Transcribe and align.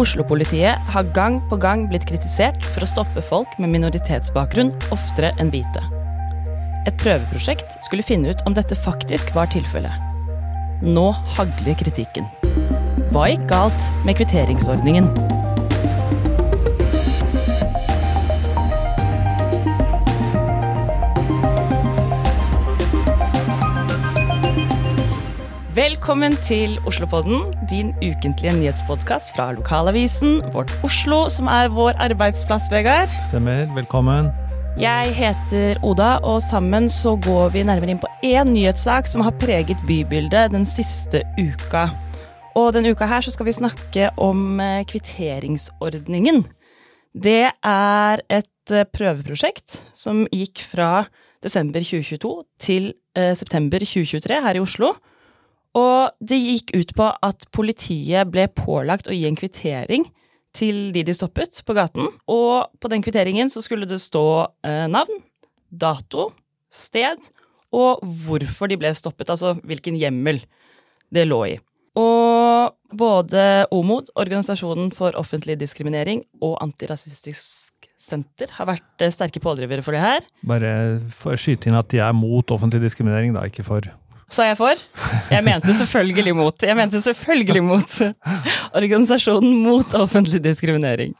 Oslo-politiet 0.00 0.80
har 0.94 1.08
gang 1.12 1.34
på 1.50 1.58
gang 1.60 1.84
blitt 1.90 2.06
kritisert 2.08 2.64
for 2.72 2.84
å 2.84 2.88
stoppe 2.88 3.24
folk 3.28 3.52
med 3.60 3.74
minoritetsbakgrunn 3.74 4.72
oftere 4.94 5.34
enn 5.42 5.52
hvite. 5.52 5.82
Et 6.88 6.96
prøveprosjekt 7.02 7.76
skulle 7.84 8.06
finne 8.06 8.32
ut 8.32 8.40
om 8.48 8.56
dette 8.56 8.78
faktisk 8.78 9.34
var 9.36 9.52
tilfellet. 9.52 9.92
Nå 10.82 11.10
hagler 11.36 11.76
kritikken. 11.78 12.26
Hva 13.12 13.28
gikk 13.28 13.44
galt 13.52 13.92
med 14.06 14.16
kvitteringsordningen? 14.18 15.12
Velkommen 25.72 26.34
til 26.44 26.74
Oslopodden, 26.84 27.46
din 27.70 27.94
ukentlige 28.04 28.52
nyhetspodkast 28.58 29.30
fra 29.32 29.46
lokalavisen 29.56 30.42
Vårt 30.52 30.68
Oslo, 30.84 31.30
som 31.32 31.46
er 31.48 31.70
vår 31.72 31.96
arbeidsplass, 31.96 32.66
Vegard. 32.68 33.08
Stemmer. 33.30 33.62
Velkommen. 33.72 34.26
Jeg 34.76 35.14
heter 35.16 35.78
Oda, 35.80 36.18
og 36.28 36.42
sammen 36.44 36.90
så 36.92 37.14
går 37.24 37.54
vi 37.54 37.62
nærmere 37.64 37.94
inn 37.94 38.02
på 38.02 38.10
én 38.20 38.52
nyhetssak 38.52 39.08
som 39.08 39.24
har 39.24 39.32
preget 39.40 39.80
bybildet 39.88 40.52
den 40.52 40.68
siste 40.68 41.22
uka. 41.40 41.86
Og 42.52 42.74
denne 42.76 42.92
uka 42.92 43.08
her 43.08 43.24
så 43.24 43.32
skal 43.32 43.48
vi 43.48 43.54
snakke 43.56 44.10
om 44.20 44.60
eh, 44.60 44.82
kvitteringsordningen. 44.84 46.42
Det 47.16 47.46
er 47.48 48.24
et 48.28 48.74
eh, 48.76 48.84
prøveprosjekt 48.92 49.78
som 49.96 50.26
gikk 50.28 50.66
fra 50.68 51.06
desember 51.40 51.80
2022 51.80 52.34
til 52.60 52.92
eh, 53.16 53.32
september 53.32 53.80
2023 53.80 54.42
her 54.44 54.60
i 54.60 54.64
Oslo. 54.66 54.92
Og 55.78 56.12
det 56.20 56.40
gikk 56.40 56.74
ut 56.76 56.90
på 56.96 57.08
at 57.24 57.46
politiet 57.54 58.28
ble 58.32 58.48
pålagt 58.52 59.08
å 59.08 59.16
gi 59.16 59.24
en 59.28 59.38
kvittering 59.38 60.04
til 60.52 60.90
de 60.92 61.04
de 61.06 61.14
stoppet 61.16 61.62
på 61.64 61.76
gaten. 61.76 62.10
Og 62.28 62.68
på 62.80 62.90
den 62.92 63.04
kvitteringen 63.04 63.48
så 63.52 63.62
skulle 63.64 63.88
det 63.88 64.02
stå 64.04 64.26
eh, 64.68 64.84
navn, 64.92 65.22
dato, 65.72 66.30
sted 66.72 67.30
og 67.72 68.02
hvorfor 68.26 68.68
de 68.68 68.76
ble 68.80 68.92
stoppet, 68.96 69.32
altså 69.32 69.54
hvilken 69.64 69.96
hjemmel 69.96 70.42
det 71.12 71.24
lå 71.28 71.40
i. 71.54 71.54
Og 71.96 72.72
både 72.96 73.66
OMOD, 73.72 74.12
Organisasjonen 74.20 74.92
for 74.96 75.16
offentlig 75.20 75.58
diskriminering, 75.60 76.22
og 76.44 76.56
Antirasistisk 76.64 77.88
Senter 78.02 78.50
har 78.56 78.66
vært 78.66 79.04
eh, 79.04 79.12
sterke 79.14 79.40
pådrivere 79.40 79.84
for 79.84 79.94
det 79.94 80.02
her. 80.02 80.24
Bare 80.48 80.72
for 81.14 81.36
å 81.36 81.40
skyte 81.40 81.70
inn 81.70 81.78
at 81.78 81.90
de 81.92 82.00
er 82.02 82.16
mot 82.16 82.48
offentlig 82.50 82.82
diskriminering, 82.82 83.36
da, 83.36 83.44
ikke 83.46 83.64
for. 83.66 83.86
Sa 84.32 84.46
jeg 84.48 84.56
for? 84.56 84.80
Jeg 85.28 85.44
mente 85.44 85.74
selvfølgelig 85.76 86.32
mot. 86.36 86.64
Jeg 86.64 86.76
mente 86.78 87.00
selvfølgelig 87.04 87.62
mot 87.66 87.96
Organisasjonen 88.78 89.58
mot 89.60 89.96
offentlig 89.98 90.40
diskriminering. 90.40 91.12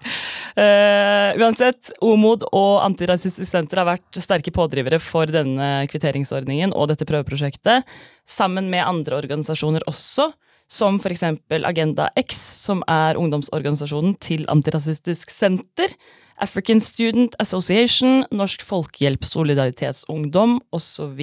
Uh, 0.57 1.37
uansett, 1.37 1.91
OMOD 2.01 2.47
og 2.49 2.79
Antirasistisk 2.87 3.49
Senter 3.51 3.83
har 3.83 3.91
vært 3.91 4.21
sterke 4.25 4.55
pådrivere 4.55 5.01
for 5.03 5.29
denne 5.29 5.85
kvitteringsordningen 5.93 6.73
og 6.73 6.89
dette 6.93 7.09
prøveprosjektet, 7.09 7.85
sammen 8.25 8.71
med 8.73 8.87
andre 8.87 9.21
organisasjoner 9.21 9.85
også, 9.91 10.31
som 10.73 10.97
f.eks. 10.97 11.27
Agenda 11.69 12.09
X, 12.17 12.41
som 12.65 12.81
er 12.89 13.21
ungdomsorganisasjonen 13.21 14.17
til 14.25 14.49
Antirasistisk 14.53 15.33
Senter, 15.35 15.93
African 16.41 16.81
Student 16.81 17.37
Association, 17.45 18.25
Norsk 18.33 18.65
Folkehjelp 18.65 19.29
Solidaritetsungdom 19.29 20.63
osv. 20.73 21.21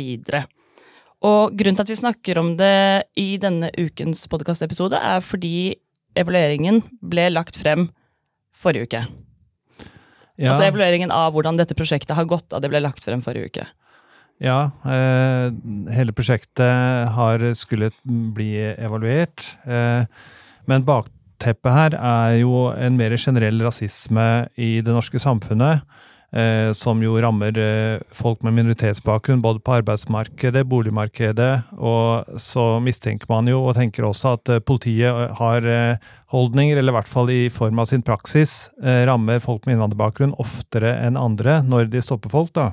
Og 1.26 1.56
grunnen 1.60 1.76
til 1.76 1.84
at 1.84 1.92
vi 1.92 2.00
snakker 2.00 2.40
om 2.40 2.54
det 2.60 3.10
i 3.20 3.34
denne 3.42 3.72
ukens 3.76 4.24
podkastepisode, 4.32 4.96
er 4.96 5.24
fordi 5.26 5.76
evalueringen 6.20 6.82
ble 7.04 7.28
lagt 7.34 7.60
frem 7.60 7.90
forrige 8.56 8.88
uke. 8.88 9.02
Ja. 10.40 10.54
Altså 10.54 10.70
evalueringen 10.70 11.12
av 11.12 11.34
hvordan 11.36 11.60
dette 11.60 11.76
prosjektet 11.76 12.16
har 12.16 12.28
gått 12.30 12.56
av 12.56 12.64
det 12.64 12.72
ble 12.72 12.80
lagt 12.84 13.04
frem 13.04 13.24
forrige 13.26 13.52
uke. 13.52 13.68
Ja, 14.40 14.72
eh, 14.88 15.52
hele 15.92 16.16
prosjektet 16.16 17.12
har 17.12 17.44
skulle 17.60 17.92
bli 18.06 18.54
evaluert. 18.80 19.44
Eh, 19.68 20.08
men 20.72 20.86
bakteppet 20.88 21.76
her 21.76 21.98
er 22.00 22.38
jo 22.40 22.70
en 22.72 22.96
mer 22.96 23.18
generell 23.20 23.60
rasisme 23.68 24.48
i 24.56 24.78
det 24.80 24.96
norske 24.96 25.20
samfunnet. 25.20 25.84
Eh, 26.30 26.72
som 26.78 27.00
jo 27.02 27.16
rammer 27.18 27.56
eh, 27.58 28.02
folk 28.14 28.44
med 28.46 28.54
minoritetsbakgrunn 28.54 29.42
både 29.42 29.64
på 29.66 29.80
arbeidsmarkedet, 29.80 30.62
boligmarkedet, 30.70 31.54
og 31.82 32.38
så 32.38 32.66
mistenker 32.86 33.26
man 33.32 33.50
jo 33.50 33.64
og 33.64 33.74
tenker 33.80 34.06
også 34.06 34.36
at 34.38 34.52
eh, 34.54 34.62
politiet 34.62 35.34
har 35.40 35.66
eh, 35.66 36.12
holdninger, 36.30 36.78
eller 36.78 36.94
i 36.94 36.98
hvert 37.00 37.10
fall 37.10 37.32
i 37.34 37.40
form 37.50 37.82
av 37.82 37.90
sin 37.90 38.06
praksis, 38.06 38.70
eh, 38.84 39.08
rammer 39.10 39.42
folk 39.42 39.66
med 39.66 39.80
innvandrerbakgrunn 39.80 40.36
oftere 40.38 40.92
enn 41.00 41.18
andre 41.18 41.64
når 41.66 41.90
de 41.96 42.06
stopper 42.06 42.30
folk. 42.36 42.54
da. 42.54 42.70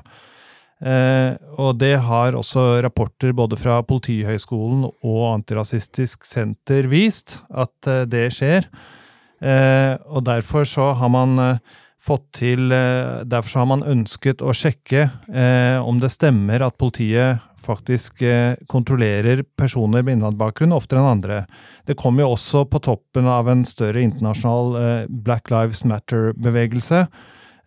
Eh, 0.77 1.33
og 1.57 1.81
det 1.81 1.95
har 2.05 2.37
også 2.37 2.83
rapporter 2.85 3.33
både 3.33 3.57
fra 3.57 3.79
Politihøgskolen 3.81 4.85
og 4.85 5.25
Antirasistisk 5.31 6.29
Senter 6.29 6.85
vist, 6.93 7.39
at 7.49 7.73
det 8.05 8.27
skjer. 8.37 8.69
og 9.37 10.23
derfor 10.25 10.65
så 10.65 10.93
har 10.97 11.09
man 11.13 11.59
fått 12.07 12.25
til 12.39 12.71
eh, 12.73 13.23
Derfor 13.27 13.61
har 13.61 13.69
man 13.73 13.85
ønsket 13.87 14.41
å 14.41 14.55
sjekke 14.55 15.07
eh, 15.27 15.77
om 15.83 15.99
det 16.01 16.13
stemmer 16.13 16.63
at 16.65 16.79
politiet 16.79 17.43
faktisk 17.67 18.21
eh, 18.23 18.55
kontrollerer 18.71 19.43
personer 19.59 20.05
med 20.05 20.17
innvandrerbakgrunn 20.17 20.75
oftere 20.75 21.01
enn 21.01 21.17
andre. 21.17 21.39
Det 21.87 21.97
kom 21.99 22.19
jo 22.21 22.31
også 22.33 22.65
på 22.71 22.81
toppen 22.85 23.27
av 23.31 23.49
en 23.51 23.65
større 23.67 24.03
internasjonal 24.05 24.77
eh, 24.81 25.09
Black 25.09 25.51
Lives 25.53 25.83
Matter-bevegelse. 25.87 27.05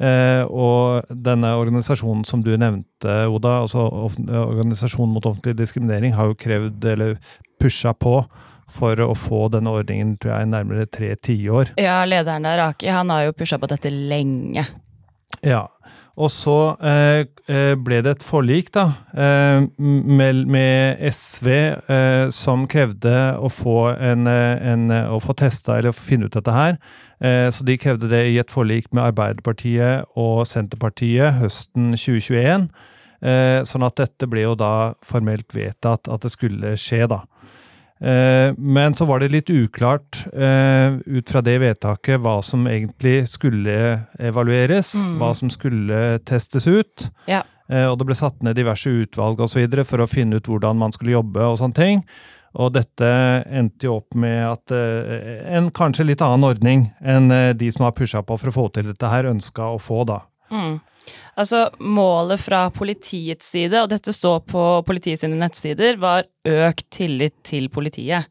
Eh, 0.00 0.42
og 0.48 1.10
denne 1.12 1.52
organisasjonen 1.60 2.24
som 2.28 2.44
du 2.44 2.54
nevnte, 2.56 3.16
Oda, 3.28 3.58
altså 3.66 3.84
Organisasjonen 3.90 5.12
mot 5.12 5.26
offentlig 5.28 5.58
diskriminering, 5.58 6.16
har 6.16 6.30
jo 6.30 6.38
krevd, 6.40 6.86
eller 6.94 7.18
pusha 7.60 7.92
på, 7.92 8.22
for 8.70 9.00
å 9.04 9.10
få 9.18 9.46
denne 9.54 9.72
ordningen 9.74 10.16
tror 10.20 10.36
jeg, 10.36 10.52
nærmere 10.52 10.86
tre 10.90 11.14
tiår. 11.16 11.74
Ja, 11.80 12.02
lederen 12.08 12.46
der, 12.48 12.64
Aki, 12.70 12.90
han 12.94 13.12
har 13.12 13.28
jo 13.28 13.36
pusha 13.36 13.58
på 13.60 13.70
dette 13.70 13.92
lenge. 13.92 14.66
Ja. 15.46 15.66
Og 16.20 16.28
så 16.32 16.56
eh, 16.84 17.22
eh, 17.48 17.74
ble 17.80 18.00
det 18.04 18.16
et 18.16 18.24
forlik 18.26 18.72
da, 18.74 18.86
eh, 19.14 19.62
med, 19.78 20.42
med, 20.50 21.00
SV 21.14 21.48
eh, 21.48 22.26
som 22.34 22.66
krevde 22.70 23.14
å 23.40 23.48
få, 23.52 23.94
en, 23.94 24.28
eh, 24.28 24.72
en, 24.72 24.90
å 24.90 25.20
få 25.22 25.36
testa 25.38 25.78
eller 25.78 25.96
finne 25.96 26.28
ut 26.28 26.36
dette 26.36 26.54
her. 26.54 26.76
Eh, 27.24 27.48
så 27.54 27.64
de 27.64 27.78
krevde 27.80 28.10
det 28.10 28.24
i 28.28 28.38
et 28.42 28.52
forlik 28.52 28.90
med 28.92 29.06
Arbeiderpartiet 29.06 30.10
og 30.18 30.44
Senterpartiet 30.50 31.40
høsten 31.40 31.94
2021. 31.96 32.70
sånn 33.68 33.84
at 33.84 33.98
dette 34.00 34.24
ble 34.32 34.46
jo 34.46 34.54
da 34.56 34.94
formelt 35.04 35.52
vedtatt 35.52 36.08
at 36.08 36.22
det 36.24 36.30
skulle 36.32 36.70
skje, 36.80 37.04
da. 37.04 37.18
Eh, 38.00 38.54
men 38.56 38.94
så 38.94 39.04
var 39.04 39.20
det 39.20 39.28
litt 39.28 39.50
uklart 39.52 40.22
eh, 40.32 40.96
ut 41.04 41.30
fra 41.30 41.42
det 41.44 41.58
vedtaket 41.60 42.20
hva 42.24 42.38
som 42.44 42.64
egentlig 42.68 43.26
skulle 43.28 43.76
evalueres, 44.18 44.94
mm. 44.96 45.14
hva 45.20 45.34
som 45.36 45.52
skulle 45.52 46.18
testes 46.24 46.66
ut. 46.66 47.10
Ja. 47.28 47.42
Eh, 47.68 47.86
og 47.90 47.98
det 48.00 48.08
ble 48.08 48.16
satt 48.16 48.40
ned 48.46 48.56
diverse 48.56 48.88
utvalg 48.88 49.40
og 49.40 49.52
så 49.52 49.60
videre 49.60 49.84
for 49.88 50.00
å 50.00 50.08
finne 50.10 50.40
ut 50.40 50.48
hvordan 50.48 50.80
man 50.80 50.96
skulle 50.96 51.18
jobbe 51.18 51.44
og 51.44 51.60
sånne 51.60 51.76
ting. 51.76 52.04
Og 52.60 52.72
dette 52.74 53.08
endte 53.46 53.86
jo 53.86 54.00
opp 54.00 54.16
med 54.18 54.40
at 54.42 54.72
en 54.74 55.68
kanskje 55.70 56.08
litt 56.08 56.22
annen 56.26 56.48
ordning 56.48 56.88
enn 56.98 57.30
de 57.54 57.68
som 57.70 57.84
har 57.86 57.94
pusha 57.94 58.24
på 58.26 58.34
for 58.40 58.50
å 58.50 58.54
få 58.56 58.64
til 58.74 58.88
dette 58.88 59.06
her, 59.06 59.28
ønska 59.30 59.68
å 59.70 59.76
få, 59.78 60.00
da. 60.08 60.16
Mm. 60.50 60.80
Altså, 61.40 61.68
målet 61.80 62.40
fra 62.42 62.66
politiets 62.74 63.52
side, 63.54 63.76
og 63.80 63.90
dette 63.92 64.12
står 64.12 64.42
på 64.50 64.64
politiets 64.86 65.24
nettsider, 65.24 65.98
var 66.00 66.26
økt 66.48 66.88
tillit 66.92 67.36
til 67.46 67.70
politiet. 67.72 68.28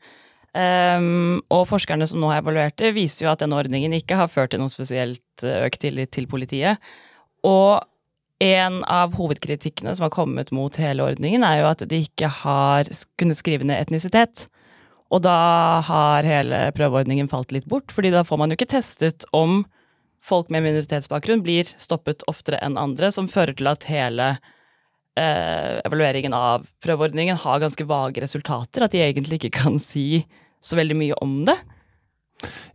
Um, 0.49 1.39
og 1.53 1.67
forskerne 1.69 2.07
som 2.09 2.21
nå 2.21 2.31
har 2.31 2.41
evaluert 2.41 2.77
det, 2.81 2.95
viser 2.97 3.25
jo 3.25 3.31
at 3.31 3.43
denne 3.43 3.57
ordningen 3.59 3.93
ikke 3.95 4.17
har 4.17 4.31
ført 4.31 4.51
til 4.53 4.61
noe 4.61 4.71
spesielt 4.73 5.45
eh, 5.45 5.61
økt 5.67 5.83
tillit 5.85 6.11
til 6.15 6.25
politiet. 6.29 6.81
Og 7.45 7.85
en 8.39 8.79
av 8.87 9.13
hovedkritikkene 9.19 9.93
som 9.95 10.07
har 10.07 10.13
kommet 10.15 10.53
mot 10.55 10.75
hele 10.79 11.05
ordningen, 11.05 11.43
er 11.45 11.61
jo 11.61 11.69
at 11.69 11.83
de 11.91 12.01
ikke 12.05 12.31
har 12.41 12.89
kunnet 13.19 13.37
skrive 13.37 13.67
ned 13.67 13.81
etnisitet. 13.81 14.47
Og 15.09 15.23
da 15.25 15.35
har 15.85 16.27
hele 16.27 16.69
prøveordningen 16.77 17.29
falt 17.31 17.53
litt 17.53 17.67
bort, 17.69 17.93
fordi 17.93 18.13
da 18.13 18.23
får 18.25 18.39
man 18.39 18.51
jo 18.51 18.59
ikke 18.59 18.73
testet 18.77 19.25
om 19.35 19.63
folk 20.25 20.49
med 20.53 20.65
minoritetsbakgrunn 20.65 21.43
blir 21.45 21.69
stoppet 21.79 22.25
oftere 22.29 22.59
enn 22.65 22.77
andre, 22.79 23.11
som 23.11 23.29
fører 23.31 23.55
til 23.57 23.69
at 23.71 23.87
hele 23.89 24.29
eh, 25.19 25.79
evalueringen 25.85 26.35
av 26.35 26.67
prøveordningen 26.83 27.39
har 27.43 27.63
ganske 27.63 27.87
vage 27.89 28.23
resultater. 28.23 28.85
At 28.85 28.95
de 28.95 29.03
egentlig 29.03 29.39
ikke 29.41 29.57
kan 29.61 29.79
si 29.91 30.23
så 30.59 30.79
veldig 30.79 30.97
mye 30.99 31.19
om 31.23 31.43
det. 31.47 31.57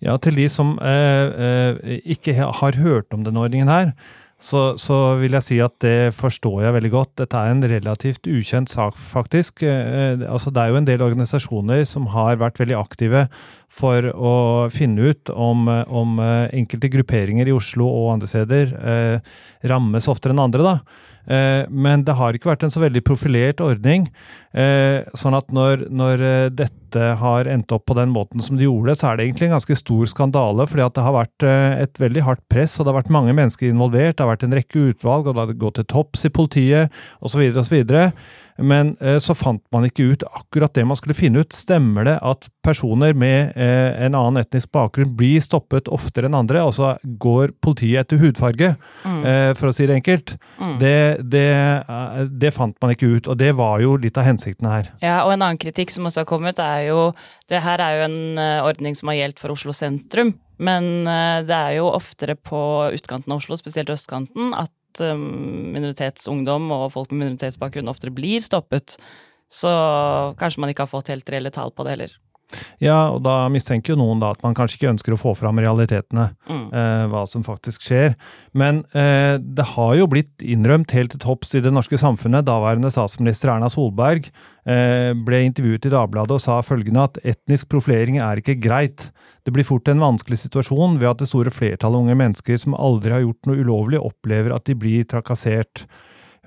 Ja, 0.05 0.19
til 0.20 0.37
de 0.37 0.49
som 0.52 0.75
eh, 0.85 1.29
eh, 1.46 2.00
ikke 2.17 2.37
har 2.37 2.81
hørt 2.81 3.14
om 3.17 3.25
denne 3.25 3.41
ordningen 3.41 3.70
her, 3.73 3.94
så, 4.42 4.75
så, 4.81 5.16
vil 5.20 5.36
jeg 5.38 5.46
si 5.46 5.58
at 5.62 5.76
det 5.81 6.12
forstår 6.16 6.66
jeg 6.66 6.75
veldig 6.76 6.90
godt. 6.92 7.12
Dette 7.22 7.38
er 7.40 7.52
en 7.52 7.64
relativt 7.70 8.28
ukjent 8.28 8.69
sak, 8.69 8.96
faktisk. 8.98 9.62
Eh, 9.64 10.20
altså, 10.28 10.52
det 10.52 10.62
er 10.62 10.72
jo 10.72 10.81
en 10.81 10.88
del 10.88 11.04
organisasjoner 11.06 11.86
som 11.88 12.10
har 12.12 12.40
vært 12.42 12.60
veldig 12.60 12.76
aktive 12.76 13.26
for 13.72 14.10
å 14.12 14.34
finne 14.75 15.10
ut 15.10 15.32
om, 15.32 15.66
om 15.88 16.20
enkelte 16.54 16.92
grupperinger 16.92 17.48
i 17.48 17.56
Oslo 17.56 17.88
og 17.88 18.12
andre 18.12 18.31
steder 18.31 18.76
eh, 18.78 19.34
rammes 19.70 20.10
oftere 20.12 20.36
enn 20.36 20.44
andre. 20.44 20.75
da. 20.75 20.76
Eh, 21.26 21.65
men 21.71 22.05
det 22.05 22.17
har 22.19 22.37
ikke 22.37 22.50
vært 22.50 22.67
en 22.67 22.73
så 22.75 22.82
veldig 22.82 23.03
profilert 23.06 23.62
ordning. 23.65 24.09
Eh, 24.53 25.03
sånn 25.17 25.37
at 25.37 25.50
når, 25.55 25.87
når, 25.88 26.25
eh, 26.25 26.49
dette 26.53 27.09
har 27.19 27.49
endt 27.50 27.73
opp 27.75 27.87
på 27.91 27.97
den 27.99 28.12
måten 28.15 28.43
som 28.44 28.59
det 28.59 28.69
gjorde, 28.69 28.94
så 28.99 29.11
er 29.11 29.17
det 29.17 29.26
egentlig 29.26 29.49
en 29.49 29.56
ganske 29.56 29.79
stor 29.81 30.06
skandale. 30.11 30.69
fordi 30.71 30.85
at 30.85 30.94
det 30.94 31.03
har 31.03 31.17
vært 31.17 31.47
et 31.82 31.99
veldig 31.99 32.23
hardt 32.23 32.44
press, 32.49 32.79
og 32.79 32.87
det 32.87 32.93
har 32.93 33.03
vært 33.03 33.11
mange 33.11 33.35
mennesker 33.35 33.67
involvert. 33.69 34.17
Det 34.17 34.23
har 34.23 34.31
vært 34.37 34.47
en 34.47 34.55
rekke 34.55 34.85
utvalg, 34.93 35.26
og 35.26 35.35
det 35.35 35.43
har 35.43 35.59
gått 35.59 35.81
til 35.81 35.88
topps 35.91 36.25
i 36.25 36.31
politiet 36.31 36.93
osv. 37.21 37.43
osv. 37.59 37.82
Men 38.59 38.95
eh, 39.01 39.19
så 39.19 39.35
fant 39.35 39.62
man 39.75 39.87
ikke 39.87 40.06
ut 40.12 40.25
akkurat 40.29 40.75
det 40.77 40.85
man 40.87 40.99
skulle 40.99 41.17
finne 41.17 41.43
ut. 41.43 41.55
Stemmer 41.55 42.06
det 42.06 42.17
at 42.23 42.47
personer 42.65 43.15
med 43.19 43.56
eh, 43.59 43.91
en 44.06 44.15
annen 44.15 44.41
etnisk 44.45 44.71
bakgrunn 44.75 45.15
blir 45.19 45.43
stoppet 45.43 45.91
oftere 45.93 46.31
enn 46.31 46.39
andre? 46.39 46.62
Altså 46.62 46.95
går 47.03 47.55
politiet 47.65 48.05
etter 48.05 48.23
hudfarge, 48.23 48.75
mm. 49.03 49.21
eh, 49.31 49.51
for 49.59 49.71
å 49.71 49.75
si 49.75 49.89
det 49.91 49.99
enkelt? 49.99 50.37
Mm. 50.61 50.77
Det, 50.83 50.95
det, 51.35 51.49
det, 52.31 52.55
fant 52.55 52.79
man 52.83 52.95
ikke 52.95 53.11
ut, 53.17 53.33
og 53.33 53.39
det 53.41 53.51
var 53.59 53.83
jo 53.83 53.97
litt 54.01 54.19
av 54.21 54.29
hensikten 54.29 54.71
her. 54.71 54.93
Ja, 55.03 55.23
og 55.25 55.35
en 55.35 55.43
annen 55.43 55.61
kritikk 55.61 55.93
som 55.95 56.06
også 56.06 56.23
har 56.23 56.31
kommet, 56.31 56.62
er 56.62 56.89
jo 56.91 57.11
Det 57.51 57.61
her 57.61 57.81
er 57.83 57.99
jo 57.99 58.06
en 58.06 58.39
ordning 58.65 58.95
som 58.97 59.11
har 59.11 59.19
gjeldt 59.19 59.43
for 59.43 59.53
Oslo 59.53 59.75
sentrum. 59.77 60.35
Men 60.62 61.05
det 61.49 61.55
er 61.55 61.73
jo 61.81 61.89
oftere 61.91 62.37
på 62.39 62.59
utkanten 62.95 63.33
av 63.35 63.43
Oslo, 63.43 63.59
spesielt 63.59 63.91
østkanten, 63.91 64.53
at 64.55 64.71
Um, 65.02 65.73
minoritetsungdom 65.75 66.69
og 66.75 66.93
folk 66.94 67.11
med 67.11 67.25
minoritetsbakgrunn 67.25 67.91
oftere 67.91 68.14
blir 68.14 68.44
stoppet. 68.44 68.99
Så 69.50 69.70
kanskje 70.38 70.62
man 70.62 70.70
ikke 70.73 70.87
har 70.87 70.93
fått 70.93 71.11
helt 71.12 71.31
reelle 71.31 71.52
tall 71.55 71.73
på 71.75 71.87
det 71.87 71.96
heller. 71.96 72.14
Ja, 72.82 73.11
og 73.14 73.23
da 73.25 73.49
mistenker 73.52 73.94
jo 73.94 74.00
noen 74.00 74.20
da 74.23 74.32
at 74.35 74.43
man 74.44 74.55
kanskje 74.56 74.79
ikke 74.79 74.93
ønsker 74.93 75.14
å 75.14 75.20
få 75.20 75.35
fram 75.38 75.58
realitetene, 75.62 76.29
mm. 76.49 76.64
eh, 76.70 77.05
hva 77.11 77.25
som 77.31 77.44
faktisk 77.46 77.85
skjer. 77.87 78.14
Men 78.56 78.82
eh, 78.96 79.37
det 79.41 79.67
har 79.75 79.94
jo 79.99 80.08
blitt 80.11 80.44
innrømt 80.44 80.94
helt 80.94 81.14
til 81.14 81.23
topps 81.25 81.55
i 81.58 81.62
det 81.64 81.73
norske 81.75 81.99
samfunnet. 82.00 82.46
Daværende 82.46 82.93
statsminister 82.94 83.55
Erna 83.55 83.70
Solberg 83.73 84.29
eh, 84.29 85.12
ble 85.17 85.44
intervjuet 85.49 85.88
i 85.88 85.94
Dagbladet 85.94 86.38
og 86.38 86.44
sa 86.44 86.61
følgende 86.67 87.08
at 87.08 87.20
etnisk 87.25 87.70
profilering 87.73 88.20
er 88.23 88.43
ikke 88.43 88.58
greit. 88.62 89.08
Det 89.44 89.52
blir 89.52 89.67
fort 89.67 89.88
en 89.91 90.02
vanskelig 90.02 90.41
situasjon 90.44 90.99
ved 91.00 91.11
at 91.11 91.20
det 91.20 91.29
store 91.31 91.52
flertallet 91.52 92.06
unge 92.06 92.17
mennesker 92.17 92.61
som 92.61 92.76
aldri 92.79 93.12
har 93.12 93.25
gjort 93.26 93.50
noe 93.50 93.61
ulovlig, 93.61 94.00
opplever 94.00 94.55
at 94.55 94.64
de 94.69 94.76
blir 94.79 95.05
trakassert. 95.11 95.85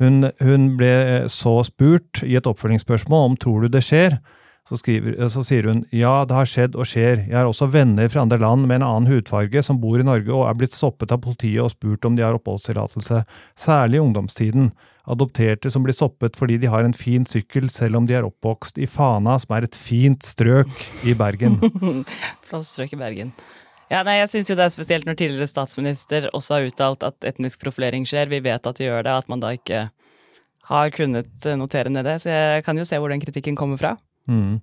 Hun, 0.02 0.30
hun 0.42 0.74
ble 0.78 1.26
så 1.32 1.60
spurt 1.66 2.22
i 2.26 2.36
et 2.38 2.50
oppfølgingsspørsmål 2.50 3.32
om 3.32 3.38
tror 3.42 3.66
du 3.66 3.74
det 3.74 3.84
skjer, 3.86 4.20
så, 4.68 4.76
skriver, 4.76 5.16
så, 5.32 5.44
sier 5.48 5.70
hun 5.70 5.86
ja, 5.96 6.26
det 6.28 6.36
har 6.36 6.50
skjedd 6.50 6.76
og 6.76 6.90
skjer. 6.90 7.24
Jeg 7.30 7.38
har 7.38 7.48
også 7.48 7.70
venner 7.72 8.10
fra 8.12 8.26
andre 8.26 8.40
land 8.42 8.68
med 8.68 8.82
en 8.82 8.88
annen 8.88 9.08
hudfarge 9.08 9.64
som 9.64 9.80
bor 9.80 10.00
i 10.00 10.06
Norge 10.08 10.34
og 10.34 10.44
er 10.50 10.58
blitt 10.60 10.76
stoppet 10.76 11.14
av 11.16 11.22
politiet 11.24 11.64
og 11.64 11.72
spurt 11.72 12.04
om 12.08 12.18
de 12.18 12.26
har 12.26 12.36
oppholdstillatelse, 12.36 13.22
særlig 13.60 14.02
i 14.02 14.04
ungdomstiden. 14.04 14.74
Adopterte 15.08 15.72
som 15.72 15.86
blir 15.86 15.96
stoppet 15.96 16.36
fordi 16.36 16.58
de 16.60 16.68
har 16.68 16.84
en 16.84 16.96
fin 16.98 17.24
sykkel 17.24 17.70
selv 17.72 18.02
om 18.02 18.10
de 18.10 18.18
er 18.18 18.28
oppvokst 18.28 18.82
i 18.84 18.90
Fana, 18.92 19.38
som 19.40 19.56
er 19.56 19.70
et 19.70 19.78
fint 19.80 20.28
strøk 20.28 20.74
i 21.08 21.16
Bergen. 21.16 21.62
Flott 22.50 22.68
strøk 22.68 22.98
i 22.98 23.00
Bergen. 23.00 23.32
Ja, 23.88 24.02
nei, 24.04 24.18
jeg 24.18 24.28
syns 24.34 24.50
jo 24.52 24.58
det 24.60 24.66
er 24.66 24.74
spesielt 24.74 25.08
når 25.08 25.16
tidligere 25.16 25.48
statsminister 25.48 26.28
også 26.36 26.58
har 26.58 26.68
uttalt 26.68 27.08
at 27.08 27.30
etnisk 27.30 27.64
profilering 27.64 28.04
skjer. 28.04 28.28
Vi 28.28 28.44
vet 28.44 28.68
at 28.68 28.82
de 28.82 28.90
gjør 28.90 29.08
det, 29.08 29.16
at 29.16 29.32
man 29.32 29.40
da 29.40 29.54
ikke 29.56 29.86
har 30.68 30.92
kunnet 30.92 31.48
notere 31.56 31.88
ned 31.94 32.04
det. 32.04 32.18
Så 32.20 32.34
jeg 32.34 32.68
kan 32.68 32.76
jo 32.76 32.84
se 32.84 33.00
hvor 33.00 33.16
den 33.16 33.24
kritikken 33.24 33.56
kommer 33.56 33.80
fra. 33.80 33.96
Mm. 34.28 34.62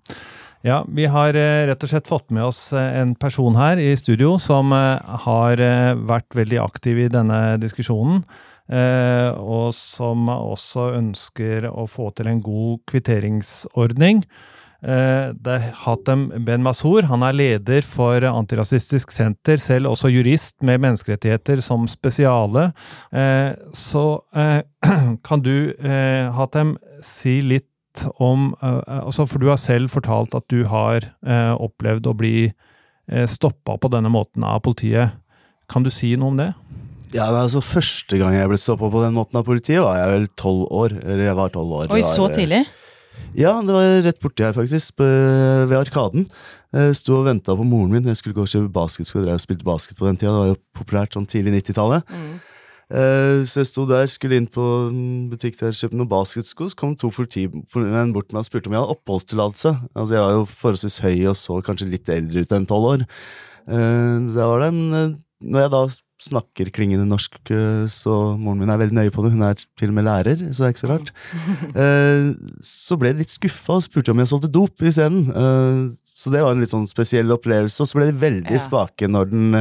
Ja, 0.64 0.78
vi 0.88 1.04
har 1.12 1.36
eh, 1.36 1.66
rett 1.68 1.82
og 1.84 1.90
slett 1.90 2.08
fått 2.08 2.30
med 2.32 2.46
oss 2.46 2.70
eh, 2.72 2.94
en 3.02 3.12
person 3.20 3.52
her 3.58 3.76
i 3.76 3.90
studio 4.00 4.38
som 4.40 4.72
eh, 4.72 4.96
har 5.26 5.60
vært 6.08 6.32
veldig 6.38 6.62
aktiv 6.62 7.02
i 7.04 7.10
denne 7.12 7.58
diskusjonen. 7.60 8.24
Og 8.64 9.74
som 9.76 10.22
også 10.32 10.86
ønsker 10.96 11.66
å 11.68 11.82
få 11.84 12.06
til 12.16 12.30
en 12.30 12.38
god 12.40 12.78
kvitteringsordning. 12.88 14.22
Det 14.80 15.52
er 15.52 15.66
Hatem 15.82 16.22
Ben 16.46 16.64
Masur. 16.64 17.04
Han 17.10 17.26
er 17.28 17.36
leder 17.36 17.84
for 17.84 18.24
Antirasistisk 18.24 19.12
Senter, 19.12 19.60
selv 19.60 19.92
også 19.92 20.08
jurist 20.08 20.64
med 20.64 20.80
menneskerettigheter 20.80 21.60
som 21.60 21.84
spesiale. 21.92 22.70
Så 23.76 24.06
kan 25.28 25.44
du, 25.44 25.76
Hatem, 26.40 26.78
si 27.04 27.42
litt 27.44 27.68
om 28.22 28.52
uh, 28.62 28.82
altså 29.04 29.26
For 29.30 29.42
du 29.42 29.50
har 29.50 29.60
selv 29.60 29.92
fortalt 29.92 30.34
at 30.36 30.46
du 30.52 30.64
har 30.70 31.06
uh, 31.26 31.54
opplevd 31.54 32.08
å 32.10 32.16
bli 32.18 32.36
uh, 32.50 33.26
stoppa 33.30 33.76
på 33.80 33.90
denne 33.92 34.12
måten 34.12 34.46
av 34.46 34.62
politiet. 34.66 35.14
Kan 35.70 35.86
du 35.86 35.92
si 35.94 36.14
noe 36.18 36.32
om 36.32 36.40
det? 36.40 36.50
Ja, 37.14 37.28
altså 37.30 37.62
Første 37.62 38.18
gang 38.18 38.34
jeg 38.34 38.50
ble 38.50 38.58
stoppa 38.58 38.90
på 38.90 39.04
den 39.04 39.14
måten 39.16 39.38
av 39.38 39.46
politiet, 39.46 39.82
var 39.84 40.00
jeg 40.00 40.10
vel 40.12 40.26
tolv 40.40 40.66
år. 40.74 40.96
Eller 41.04 41.28
jeg 41.28 41.38
var 41.38 41.54
12 41.54 41.76
år. 41.78 41.92
Oi, 41.94 42.02
så 42.02 42.26
tidlig? 42.32 42.64
Ja, 43.38 43.52
det 43.62 43.74
var 43.74 43.92
rett 44.02 44.18
borti 44.22 44.42
her, 44.42 44.54
faktisk. 44.56 44.98
ved 44.98 45.76
Arkaden. 45.78 46.26
Jeg 46.74 46.96
sto 46.98 47.20
og 47.20 47.28
venta 47.28 47.54
på 47.54 47.66
moren 47.66 47.92
min. 47.94 48.08
Jeg 48.10 48.18
skulle 48.18 48.34
gå 48.34 48.42
og 48.42 48.50
kjøpe 48.50 48.72
basketsko. 48.74 49.22
Jeg 49.28 49.42
spilte 49.44 49.66
basket 49.66 49.98
på 49.98 50.08
den 50.08 50.18
tida. 50.18 50.32
Det 50.32 50.40
var 50.40 50.50
jo 50.50 50.58
populært 50.74 51.14
sånn 51.14 51.28
tidlig 51.30 51.60
90-tallet. 51.60 52.10
Mm. 52.10 52.34
Uh, 52.92 53.40
så 53.48 53.62
jeg 53.62 53.70
sto 53.70 53.86
der, 53.88 54.06
skulle 54.12 54.36
inn 54.38 54.48
på 54.50 54.62
en 54.90 55.26
butikk 55.32 55.56
der 55.60 55.72
kjøpte 55.76 55.96
noen 55.96 56.10
basketsko, 56.10 56.68
så 56.68 56.78
kom 56.78 56.92
to 56.98 57.10
politimenn 57.14 58.12
bort 58.14 58.28
til 58.28 58.36
meg 58.36 58.44
og 58.44 58.48
spurte 58.50 58.70
om 58.70 58.76
jeg 58.76 58.84
hadde 58.84 58.96
oppholdstillatelse. 58.98 59.74
Altså, 59.94 60.16
jeg 60.16 60.24
var 60.26 60.36
jo 60.36 60.46
forholdsvis 60.52 61.00
høy 61.04 61.18
og 61.32 61.36
så 61.40 61.58
kanskje 61.64 61.90
litt 61.90 62.12
eldre 62.12 62.44
ut 62.44 62.56
enn 62.56 62.70
tolv 62.70 62.90
år. 62.92 63.06
Uh, 63.64 64.32
det 64.34 64.50
var 64.52 64.66
den 64.66 64.82
men 64.92 65.14
Når 65.44 65.64
jeg 65.64 65.72
da 65.72 65.84
snakker 66.24 66.68
klingende 66.72 67.04
norsk, 67.08 67.50
så 67.92 68.12
moren 68.40 68.60
min 68.62 68.70
er 68.72 68.78
veldig 68.80 68.96
nøye 68.96 69.12
på 69.12 69.24
det. 69.24 69.32
Hun 69.34 69.42
er 69.44 69.58
til 69.76 69.90
og 69.90 69.96
med 69.98 70.06
lærer, 70.06 70.38
så 70.54 70.62
det 70.62 70.68
er 70.68 70.72
ikke 70.72 70.82
så 70.84 70.92
rart. 70.92 71.10
så 72.64 72.96
ble 72.96 73.10
jeg 73.10 73.18
litt 73.18 73.34
skuffa 73.34 73.76
og 73.76 73.84
spurte 73.84 74.14
om 74.14 74.22
jeg 74.22 74.30
solgte 74.30 74.52
dop 74.54 74.80
isteden. 74.88 75.26
Så 76.14 76.30
det 76.30 76.44
var 76.44 76.54
en 76.54 76.62
litt 76.62 76.70
sånn 76.70 76.86
spesiell 76.86 77.32
opplevelse. 77.34 77.82
Og 77.82 77.90
så 77.90 77.98
ble 77.98 78.06
de 78.12 78.14
veldig 78.20 78.54
ja. 78.54 78.62
spake 78.62 79.08
når 79.10 79.32
den 79.32 79.56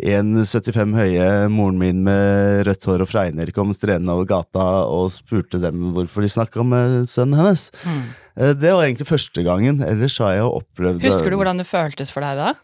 1,75 0.00 0.96
høye 0.96 1.28
moren 1.52 1.80
min 1.82 2.00
med 2.06 2.64
rødt 2.68 2.88
hår 2.88 3.04
og 3.04 3.10
fregner 3.10 3.52
kom 3.52 3.74
strenende 3.76 4.16
over 4.16 4.30
gata 4.30 4.66
og 4.88 5.10
spurte 5.12 5.60
dem 5.60 5.90
hvorfor 5.92 6.24
de 6.24 6.32
snakka 6.32 6.64
med 6.64 7.10
sønnen 7.12 7.42
hennes. 7.42 7.68
Mm. 7.84 8.02
Eh, 8.40 8.54
det 8.56 8.72
var 8.72 8.86
egentlig 8.86 9.10
første 9.12 9.44
gangen. 9.44 9.84
Ellers 9.84 10.16
har 10.24 10.38
jeg 10.38 10.48
opplevd 10.48 11.04
Husker 11.04 11.28
du 11.28 11.40
hvordan 11.42 11.60
det 11.60 11.68
føltes 11.68 12.14
for 12.14 12.24
deg 12.24 12.40
da? 12.40 12.54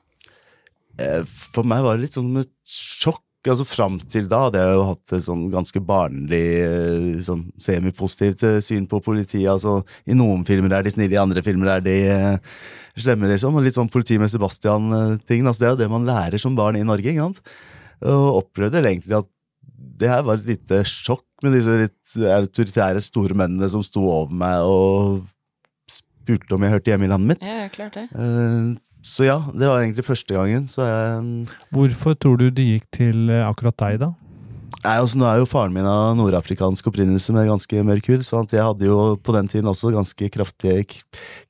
Eh, 0.99 1.23
for 1.29 1.69
meg 1.69 1.85
var 1.85 1.99
det 1.99 2.09
litt 2.09 2.17
sånn 2.17 2.33
et 2.41 2.55
sjokk 2.65 3.23
altså 3.53 3.67
Fram 3.69 3.99
til 4.11 4.29
da 4.31 4.45
hadde 4.47 4.61
jeg 4.63 4.75
jo 4.77 4.85
hatt 4.89 5.15
et 5.17 5.25
sånn 5.25 5.45
ganske 5.53 5.81
barnlig, 5.85 6.43
eh, 6.65 7.07
sånn 7.25 7.47
semipositivt 7.61 8.45
eh, 8.49 8.59
syn 8.65 8.87
på 8.91 9.01
politiet. 9.05 9.49
altså 9.53 9.81
I 10.09 10.17
noen 10.19 10.45
filmer 10.49 10.77
er 10.77 10.87
de 10.87 10.93
snille, 10.95 11.17
i 11.17 11.21
andre 11.21 11.43
filmer 11.45 11.73
er 11.77 11.85
de 11.85 11.97
uh, 12.09 12.61
slemme, 12.99 13.31
liksom. 13.31 13.57
og 13.57 13.67
Litt 13.67 13.79
sånn 13.79 13.91
politi 13.93 14.19
med 14.21 14.33
Sebastian-ting. 14.33 15.47
altså 15.47 15.61
Det 15.61 15.69
er 15.69 15.75
jo 15.75 15.83
det 15.83 15.91
man 15.93 16.07
lærer 16.09 16.41
som 16.43 16.57
barn 16.59 16.79
i 16.79 16.87
Norge. 16.87 17.11
ikke 17.11 17.29
sant? 17.29 17.43
Og 18.07 18.45
opplevde 18.45 18.83
egentlig 18.85 19.19
at 19.19 19.31
det 19.99 20.11
her 20.11 20.23
var 20.27 20.39
et 20.39 20.47
lite 20.47 20.83
sjokk 20.87 21.27
med 21.43 21.55
disse 21.55 21.75
litt 21.81 22.19
autoritære 22.39 23.03
store 23.03 23.35
mennene 23.39 23.69
som 23.71 23.83
sto 23.87 24.03
over 24.07 24.35
meg 24.35 24.67
og 24.67 25.27
spurte 25.91 26.55
om 26.55 26.65
jeg 26.65 26.75
hørte 26.75 26.93
hjemme 26.93 27.09
i 27.09 27.11
landet 27.11 27.33
mitt. 27.33 27.47
Ja, 27.47 27.71
klart 27.73 27.97
det. 27.99 28.09
Uh, 28.13 28.77
så 29.09 29.27
ja, 29.27 29.39
det 29.51 29.69
var 29.69 29.81
egentlig 29.83 30.05
første 30.07 30.37
gangen. 30.37 30.69
Jeg, 30.69 31.59
Hvorfor 31.75 32.17
tror 32.21 32.39
du 32.41 32.49
det 32.53 32.67
gikk 32.67 32.89
til 33.01 33.29
eh, 33.33 33.47
akkurat 33.47 33.79
deg, 33.81 34.01
da? 34.05 34.13
Nei, 34.79 34.95
altså 34.95 35.19
Nå 35.19 35.27
er 35.27 35.41
jo 35.41 35.49
faren 35.49 35.75
min 35.75 35.89
av 35.89 36.15
nordafrikansk 36.19 36.87
opprinnelse 36.91 37.35
med 37.35 37.49
ganske 37.49 37.83
mørk 37.87 38.13
hud, 38.13 38.23
så 38.27 38.45
jeg 38.47 38.63
hadde 38.63 38.87
jo 38.87 39.17
på 39.25 39.35
den 39.35 39.51
tiden 39.51 39.71
også 39.71 39.91
ganske 39.95 40.29
kraftige 40.35 40.85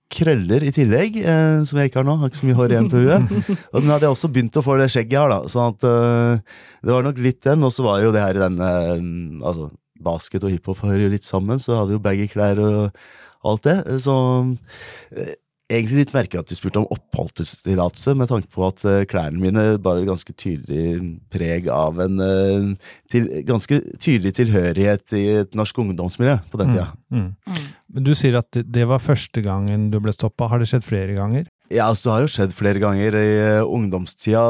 krøller 0.08 0.64
i 0.64 0.72
tillegg, 0.72 1.18
eh, 1.20 1.58
som 1.68 1.80
jeg 1.80 1.90
ikke 1.90 2.00
har 2.00 2.08
nå. 2.08 2.16
Har 2.20 2.30
ikke 2.30 2.40
så 2.40 2.48
mye 2.48 2.58
hår 2.58 2.74
igjen 2.74 2.88
på 2.92 3.02
huet. 3.02 3.34
Og 3.74 3.82
nå 3.82 3.92
hadde 3.92 4.06
jeg 4.06 4.14
også 4.14 4.30
begynt 4.32 4.56
å 4.56 4.64
få 4.64 4.78
det 4.80 4.88
skjegget 4.94 5.18
jeg 5.18 5.20
har, 5.20 5.34
da. 5.34 5.52
sånn 5.52 5.74
at 5.74 5.88
eh, 5.88 6.56
det 6.86 6.94
var 6.94 7.04
nok 7.04 7.20
litt 7.26 7.42
den. 7.44 7.66
Og 7.66 7.74
så 7.74 7.84
var 7.84 8.00
jo 8.02 8.14
det 8.14 8.24
her 8.24 8.38
i 8.38 8.44
denne 8.46 8.70
eh, 8.94 9.04
Altså, 9.48 9.68
basket 9.98 10.46
og 10.46 10.52
hiphop 10.54 10.80
hører 10.86 11.04
jo 11.04 11.12
litt 11.12 11.26
sammen, 11.26 11.60
så 11.60 11.72
jeg 11.72 11.80
hadde 11.82 11.96
jo 11.96 12.02
baggy 12.02 12.28
klær 12.30 12.60
og 12.62 13.02
alt 13.48 13.64
det. 13.66 13.76
Så 14.04 14.14
uh, 14.14 15.32
egentlig 15.68 16.02
litt 16.02 16.14
merkelig 16.16 16.40
at 16.40 16.50
de 16.50 16.56
spurte 16.56 16.80
om 16.80 16.88
oppholdstillatelse, 16.94 18.14
med 18.16 18.30
tanke 18.30 18.48
på 18.52 18.64
at 18.66 18.82
uh, 18.88 19.02
klærne 19.08 19.40
mine 19.42 19.64
bar 19.84 20.00
ganske 20.06 20.32
tydelig 20.32 21.18
preg 21.32 21.68
av 21.72 22.00
en 22.04 22.22
uh, 22.22 22.88
til, 23.12 23.28
ganske 23.48 23.80
tydelig 24.00 24.34
tilhørighet 24.40 25.16
i 25.18 25.24
et 25.42 25.58
norsk 25.58 25.82
ungdomsmiljø 25.84 26.38
på 26.48 26.62
den 26.62 26.72
tida. 26.72 26.88
Mm, 27.12 27.28
mm. 27.36 27.68
Men 27.94 28.08
Du 28.08 28.14
sier 28.16 28.40
at 28.40 28.60
det 28.64 28.88
var 28.88 29.04
første 29.04 29.44
gangen 29.44 29.88
du 29.92 30.00
ble 30.04 30.14
stoppa. 30.16 30.48
Har 30.48 30.62
det 30.62 30.70
skjedd 30.72 30.86
flere 30.88 31.16
ganger? 31.18 31.46
Ja, 31.68 31.90
altså, 31.90 32.08
det 32.08 32.14
har 32.14 32.24
jo 32.24 32.34
skjedd 32.38 32.56
flere 32.56 32.82
ganger. 32.82 33.20
I 33.20 33.60
uh, 33.60 33.68
ungdomstida 33.68 34.48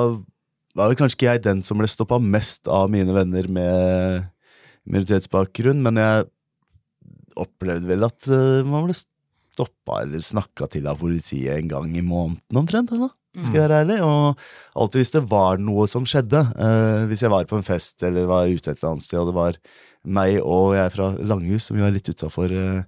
var 0.79 0.93
vel 0.93 0.99
kanskje 1.01 1.19
ikke 1.19 1.31
jeg 1.33 1.47
den 1.49 1.67
som 1.67 1.83
ble 1.83 1.91
stoppa 1.91 2.23
mest 2.23 2.71
av 2.71 2.87
mine 2.95 3.15
venner 3.15 3.51
med 3.51 4.27
minoritetsbakgrunn, 4.89 5.83
men 5.83 5.99
jeg 5.99 6.29
opplevde 7.39 7.91
vel 7.91 8.07
at 8.07 8.27
man 8.67 8.87
ble 8.87 8.95
stoppa 8.95 9.18
eller 9.99 10.23
snakka 10.23 10.69
til 10.71 10.87
av 10.91 10.99
politiet 11.01 11.57
en 11.57 11.69
gang 11.71 11.95
i 11.97 12.05
måneden 12.05 12.61
omtrent. 12.61 12.91
Da. 12.91 13.09
Skal 13.39 13.55
jeg 13.61 13.69
være 13.69 13.83
ærlig. 13.85 13.99
Og 14.03 14.39
alltid 14.83 15.03
hvis 15.03 15.15
det 15.15 15.23
var 15.31 15.61
noe 15.63 15.87
som 15.91 16.07
skjedde, 16.09 16.41
eh, 16.59 17.05
hvis 17.11 17.23
jeg 17.23 17.31
var 17.31 17.45
på 17.51 17.59
en 17.59 17.67
fest 17.67 18.03
eller 18.07 18.27
var 18.31 18.49
ute 18.51 18.71
et 18.73 18.79
eller 18.81 18.95
annet 18.95 19.07
sted, 19.07 19.21
og 19.21 19.31
det 19.31 19.37
var 19.37 19.59
meg 20.09 20.39
og 20.43 20.75
jeg 20.79 20.95
fra 20.95 21.13
Langhus, 21.21 21.69
som 21.69 21.79
jo 21.79 21.87
er 21.87 21.95
litt 21.95 22.09
utafor 22.11 22.51
eh, 22.55 22.83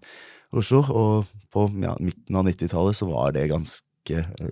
Oslo, 0.56 0.80
og 0.82 1.28
på 1.54 1.68
ja, 1.84 1.92
midten 2.02 2.34
av 2.40 2.48
90-tallet 2.48 2.96
så 2.98 3.06
var 3.10 3.32
det 3.36 3.44
ganske 3.52 3.86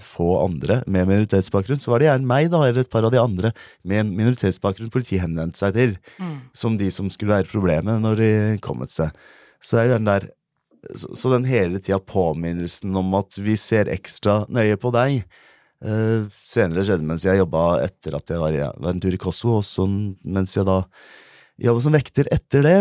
få 0.05 0.29
andre 0.45 0.83
med 0.87 1.09
minoritetsbakgrunn. 1.09 1.81
Så 1.83 1.91
var 1.91 1.99
det 1.99 2.07
gjerne 2.11 2.29
meg 2.31 2.51
da, 2.53 2.61
eller 2.69 2.85
et 2.85 2.91
par 2.93 3.03
av 3.09 3.11
de 3.15 3.19
andre 3.19 3.51
med 3.83 4.05
en 4.05 4.13
minoritetsbakgrunn 4.15 4.93
politiet 4.95 5.25
henvendte 5.25 5.59
seg 5.59 5.75
til, 5.75 5.97
Mm. 6.21 6.37
som 6.55 6.77
de 6.79 6.91
som 6.95 7.11
skulle 7.11 7.35
være 7.35 7.51
problemet 7.51 7.99
når 8.05 8.17
de 8.21 8.31
kom 8.63 8.83
et 8.83 8.91
sted. 8.95 9.11
Så 9.59 9.81
er 9.81 9.89
jo 9.89 9.97
den 9.99 10.05
der 10.07 10.29
så, 10.95 11.15
så 11.17 11.31
den 11.33 11.47
hele 11.49 11.81
tida 11.83 11.99
påminnelsen 11.99 12.97
om 12.97 13.15
at 13.19 13.39
vi 13.43 13.57
ser 13.59 13.91
ekstra 13.93 14.43
nøye 14.53 14.79
på 14.81 14.93
deg. 14.95 15.23
Uh, 15.79 16.27
senere 16.43 16.83
skjedde 16.87 17.07
mens 17.07 17.23
jeg 17.27 17.39
jobba 17.39 17.85
etter 17.85 18.17
at 18.19 18.33
jeg 18.33 18.43
var, 18.43 18.55
i, 18.55 18.63
var 18.67 18.95
en 18.95 19.03
tur 19.03 19.15
i 19.15 19.21
Kosovo, 19.21 19.61
og 19.63 20.25
mens 20.27 20.57
jeg 20.57 20.67
da 20.67 20.81
jobba 21.59 21.83
som 21.83 21.95
vekter 21.95 22.31
etter 22.35 22.67
det, 22.67 22.77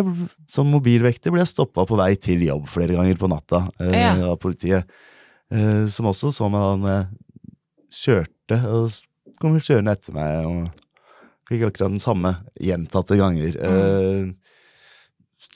som 0.53 0.69
mobilvekter, 0.69 1.33
ble 1.33 1.41
jeg 1.43 1.53
stoppa 1.53 1.85
på 1.89 1.97
vei 1.97 2.11
til 2.21 2.45
jobb 2.45 2.67
flere 2.69 2.97
ganger 2.97 3.19
på 3.19 3.29
natta 3.31 3.67
uh, 3.81 3.93
Ja. 3.93 4.15
av 4.31 4.37
politiet. 4.41 4.89
Uh, 5.53 5.85
som 5.93 6.09
også 6.09 6.33
så 6.35 6.49
meg 6.51 6.63
da 6.63 6.73
når 6.81 6.93
jeg 6.95 7.07
kjørte, 7.97 8.59
og 8.73 9.37
kom 9.41 9.57
kjørende 9.61 9.93
etter 9.93 10.17
meg 10.17 10.49
og 10.49 10.83
fikk 11.47 11.69
akkurat 11.69 11.93
den 11.93 12.03
samme 12.03 12.33
gjentatte 12.59 13.17
ganger. 13.19 13.55
Mm. 13.61 14.33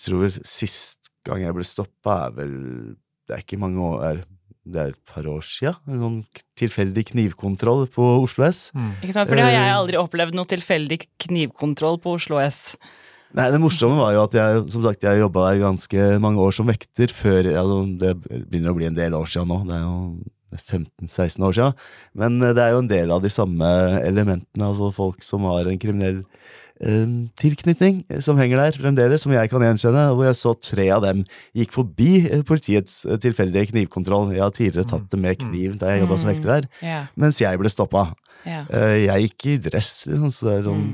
tror 0.05 0.29
sist 0.47 1.00
gang 1.25 1.41
jeg 1.43 1.53
ble 1.57 1.63
stoppa, 1.67 2.27
er 2.27 2.31
vel 2.39 2.53
Det 3.27 3.35
er 3.37 3.43
ikke 3.45 3.59
mange 3.61 3.79
år 3.79 4.23
Det 4.65 4.77
er 4.81 4.89
et 4.93 5.05
par 5.09 5.23
år 5.25 5.41
sia. 5.41 5.71
En 5.89 5.99
sånn 6.01 6.17
tilfeldig 6.59 7.03
knivkontroll 7.13 7.87
på 7.89 8.03
Oslo 8.21 8.45
S. 8.45 8.69
Ikke 9.01 9.13
sant? 9.15 9.27
For 9.29 9.35
det 9.35 9.43
har 9.47 9.55
jeg 9.55 9.69
Eh. 9.71 9.77
aldri 9.77 9.97
opplevd 9.97 10.35
noe 10.37 10.45
tilfeldig 10.45 10.99
knivkontroll 11.25 11.97
på 12.03 12.13
Oslo 12.19 12.37
S. 12.39 12.75
Nei, 13.33 13.49
Det 13.49 13.61
morsomme 13.61 13.95
var 13.97 14.11
jo 14.13 14.23
at 14.27 14.33
jeg 14.33 14.71
som 14.71 14.83
sagt, 14.83 15.01
jeg 15.01 15.21
jobba 15.21 15.51
der 15.53 15.61
ganske 15.63 16.19
mange 16.19 16.37
år 16.43 16.51
som 16.53 16.67
vekter 16.67 17.07
før 17.15 17.47
altså, 17.55 17.97
Det 17.97 18.11
begynner 18.51 18.71
å 18.71 18.75
bli 18.75 18.85
en 18.85 18.93
del 18.99 19.13
år 19.13 19.25
siden 19.25 19.47
nå. 19.47 19.63
Det 19.65 19.73
er 19.73 19.85
jo 19.87 20.23
15-16 20.57 21.45
år 21.47 21.53
siden. 21.55 21.73
Men 22.13 22.41
eh, 22.43 22.53
det 22.53 22.61
er 22.65 22.71
jo 22.75 22.81
en 22.83 22.87
del 22.91 23.11
av 23.15 23.21
de 23.23 23.29
samme 23.31 23.65
elementene. 24.05 24.67
Altså 24.67 24.91
folk 24.93 25.23
som 25.23 25.41
har 25.49 25.65
en 25.71 25.79
kriminell 25.79 26.23
tilknytning 27.37 28.01
som 28.25 28.39
henger 28.41 28.57
der 28.57 28.77
fremdeles, 28.81 29.21
som 29.21 29.33
jeg 29.35 29.49
kan 29.51 29.61
gjenkjenne. 29.61 30.07
Hvor 30.17 30.25
jeg 30.25 30.37
så 30.39 30.53
tre 30.57 30.87
av 30.95 31.03
dem 31.05 31.23
gikk 31.57 31.75
forbi 31.75 32.09
eh, 32.25 32.41
politiets 32.47 33.03
eh, 33.05 33.19
tilfeldige 33.21 33.69
knivkontroll. 33.71 34.31
Jeg 34.33 34.41
har 34.41 34.53
tidligere 34.55 34.89
tatt 34.89 35.07
det 35.11 35.19
med 35.21 35.37
kniv 35.43 35.77
da 35.81 35.91
jeg 35.93 36.03
jobba 36.05 36.17
som 36.21 36.31
vekter 36.31 36.53
der, 36.55 36.69
mens 37.21 37.41
jeg 37.41 37.59
ble 37.61 37.69
stoppa. 37.71 38.07
Eh, 38.73 38.95
jeg 39.05 39.27
gikk 39.27 39.45
i 39.51 39.57
dress, 39.69 39.91
liksom, 40.09 40.31
så 40.33 40.47
det 40.49 40.55
er 40.59 40.69
sånn 40.71 40.87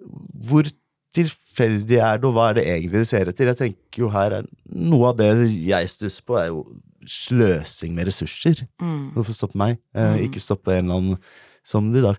Mm. 0.00 0.46
hvor 0.48 0.64
tilfeldig 1.12 1.98
er 2.00 2.16
det, 2.16 2.24
og 2.24 2.32
hva 2.32 2.46
er 2.50 2.54
det 2.56 2.62
egentlig 2.70 3.02
de 3.02 3.08
ser 3.10 3.28
etter? 3.28 3.50
Jeg 3.50 3.58
tenker 3.58 4.00
jo 4.00 4.08
her 4.14 4.32
er 4.38 4.46
Noe 4.72 5.10
av 5.10 5.18
det 5.18 5.26
jeg 5.66 5.88
stusser 5.92 6.24
på, 6.24 6.38
er 6.40 6.46
jo 6.48 6.62
sløsing 7.04 7.92
med 7.96 8.08
ressurser. 8.08 8.62
Mm. 8.80 9.10
Hvorfor 9.16 9.36
stoppe 9.36 9.58
meg? 9.60 9.76
Mm. 9.92 10.22
ikke 10.24 10.40
stoppe 10.40 10.72
en 10.78 10.84
eller 10.86 11.00
annen 11.00 11.18
som 11.66 11.92
de 11.92 12.00
da 12.00 12.14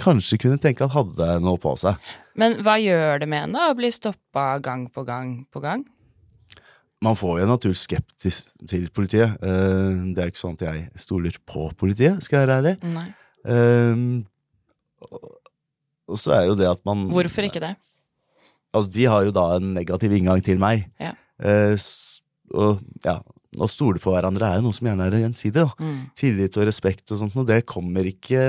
kanskje 0.00 0.38
kunne 0.40 0.60
tenke 0.60 0.86
at 0.86 0.94
hadde 0.94 1.28
noe 1.44 1.60
på 1.60 1.74
seg. 1.80 1.98
Men 2.38 2.60
hva 2.64 2.78
gjør 2.80 3.22
det 3.22 3.28
med 3.28 3.48
en 3.48 3.58
da, 3.58 3.68
å 3.70 3.76
bli 3.76 3.90
stoppa 3.92 4.56
gang 4.64 4.86
på 4.92 5.04
gang 5.08 5.42
på 5.52 5.62
gang? 5.64 5.84
Man 7.02 7.18
får 7.18 7.40
jo 7.40 7.44
en 7.44 7.50
naturlig 7.50 7.80
skeptisk 7.80 8.52
til 8.70 8.86
politiet. 8.94 9.34
Eh, 9.42 10.02
det 10.14 10.22
er 10.22 10.30
ikke 10.30 10.42
sånn 10.44 10.58
at 10.60 10.68
jeg 10.68 11.02
stoler 11.02 11.38
på 11.48 11.66
politiet, 11.78 12.22
skal 12.22 12.40
jeg 12.40 12.46
være 12.46 12.58
ærlig. 12.60 12.74
Nei. 12.94 13.08
Um, 13.42 14.22
og 16.06 16.20
så 16.20 16.36
er 16.36 16.44
jo 16.46 16.54
det 16.54 16.68
at 16.70 16.78
man 16.86 17.08
Hvorfor 17.10 17.48
ikke 17.48 17.62
det? 17.64 17.72
Altså, 18.70 18.92
de 18.94 19.08
har 19.10 19.24
jo 19.26 19.32
da 19.34 19.48
en 19.56 19.72
negativ 19.74 20.14
inngang 20.14 20.44
til 20.46 20.62
meg. 20.62 20.86
Ja. 21.02 21.16
Uh, 21.42 21.74
og 22.52 22.84
ja, 23.02 23.18
å 23.60 23.68
stole 23.68 24.00
på 24.00 24.12
hverandre 24.14 24.48
er 24.48 24.60
jo 24.60 24.64
noe 24.68 24.76
som 24.76 24.86
gjerne 24.88 25.06
er 25.10 25.18
gjensidig. 25.20 25.64
Mm. 25.76 25.96
Tillit 26.16 26.56
og 26.56 26.64
respekt 26.68 27.12
og 27.12 27.18
sånt, 27.20 27.36
og 27.36 27.48
det 27.50 27.58
kommer 27.68 28.06
ikke 28.08 28.44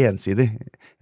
ensidig. 0.00 0.46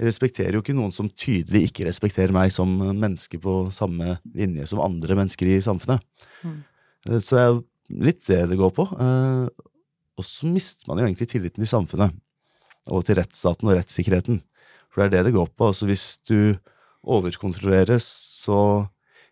Jeg 0.01 0.09
respekterer 0.09 0.57
jo 0.57 0.63
ikke 0.65 0.75
noen 0.75 0.95
som 0.95 1.07
tydelig 1.09 1.69
ikke 1.69 1.87
respekterer 1.87 2.35
meg 2.35 2.51
som 2.55 2.73
menneske 2.91 3.39
på 3.43 3.69
samme 3.75 4.17
linje 4.35 4.67
som 4.73 4.83
andre 4.83 5.15
mennesker 5.21 5.53
i 5.53 5.61
samfunnet. 5.63 6.03
Mm. 6.43 6.59
Så 7.21 7.37
det 7.37 7.45
er 7.45 7.53
jo 7.53 7.61
litt 8.09 8.27
det 8.27 8.41
det 8.51 8.59
går 8.59 8.75
på. 8.75 8.89
Eh, 8.91 9.47
Og 10.19 10.25
så 10.27 10.47
mister 10.51 10.85
man 10.91 10.99
jo 11.01 11.07
egentlig 11.07 11.31
tilliten 11.31 11.65
i 11.65 11.71
samfunnet, 11.71 12.13
og 12.93 13.05
til 13.07 13.17
rettsstaten 13.17 13.71
og 13.71 13.79
rettssikkerheten. 13.79 14.43
For 14.93 15.01
det 15.01 15.07
er 15.07 15.23
det 15.23 15.31
det 15.31 15.39
går 15.39 15.49
på. 15.57 15.71
Altså 15.71 15.87
hvis 15.89 16.19
du 16.29 16.59
overkontrollerer, 17.03 17.99
så 18.03 18.89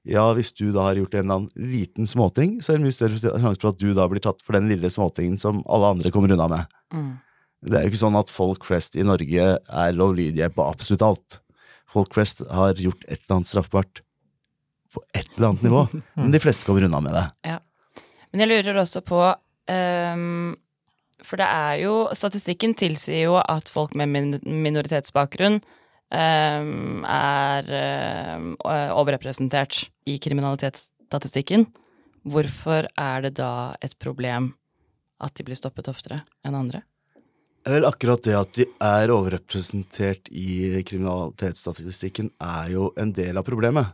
ja, 0.08 0.22
hvis 0.36 0.52
du 0.56 0.70
da 0.72 0.86
har 0.88 0.98
gjort 0.98 1.14
en 1.14 1.24
eller 1.24 1.40
annen 1.42 1.72
liten 1.72 2.08
småting, 2.08 2.58
så 2.64 2.72
er 2.72 2.78
det 2.78 2.86
mye 2.86 2.96
større 2.96 3.18
sjanse 3.20 3.60
for 3.60 3.72
at 3.72 3.80
du 3.80 3.90
da 3.96 4.06
blir 4.08 4.22
tatt 4.24 4.40
for 4.44 4.56
den 4.56 4.70
lille 4.70 4.88
småtingen 4.92 5.36
som 5.40 5.60
alle 5.68 5.90
andre 5.94 6.12
kommer 6.14 6.32
unna 6.32 6.46
med. 6.48 6.78
Mm. 6.94 7.10
Det 7.68 7.76
er 7.76 7.84
jo 7.84 7.92
ikke 7.92 8.00
sånn 8.00 8.16
at 8.16 8.32
folk 8.32 8.64
flest 8.64 8.96
i 8.96 9.04
Norge 9.04 9.48
er 9.60 9.96
lovlydige 9.96 10.48
på 10.56 10.64
absolutt 10.64 11.04
alt. 11.04 11.40
Folk 11.90 12.14
flest 12.16 12.40
har 12.48 12.80
gjort 12.80 13.04
et 13.08 13.18
eller 13.18 13.40
annet 13.40 13.50
straffbart 13.50 14.00
på 14.94 15.02
et 15.12 15.28
eller 15.36 15.50
annet 15.50 15.66
nivå, 15.68 15.84
men 16.22 16.32
de 16.32 16.40
fleste 16.42 16.64
kommer 16.68 16.86
unna 16.88 17.02
med 17.04 17.18
det. 17.18 17.26
Ja. 17.52 17.58
Men 18.30 18.44
jeg 18.44 18.52
lurer 18.52 18.80
også 18.80 19.02
på 19.02 19.18
um, 19.26 20.52
For 21.26 21.40
det 21.40 21.48
er 21.50 21.80
jo 21.82 21.94
Statistikken 22.14 22.76
tilsier 22.78 23.24
jo 23.24 23.32
at 23.42 23.66
folk 23.68 23.96
med 23.98 24.38
minoritetsbakgrunn 24.46 25.58
er 26.10 27.70
ehm, 27.70 28.54
overrepresentert 28.60 29.84
i 30.10 30.18
kriminalitetsstatistikken. 30.18 31.68
Hvorfor 32.26 32.88
er 32.98 33.22
det 33.24 33.34
da 33.38 33.76
et 33.80 33.96
problem 34.02 34.52
at 35.20 35.36
de 35.36 35.46
blir 35.46 35.58
stoppet 35.58 35.88
oftere 35.88 36.22
enn 36.44 36.56
andre? 36.58 36.82
Vel, 37.68 37.84
akkurat 37.84 38.22
det 38.24 38.34
at 38.36 38.54
de 38.56 38.64
er 38.80 39.12
overrepresentert 39.12 40.30
i 40.32 40.80
kriminalitetsstatistikken, 40.88 42.30
er 42.40 42.70
jo 42.72 42.90
en 42.96 43.12
del 43.12 43.36
av 43.36 43.44
problemet. 43.44 43.92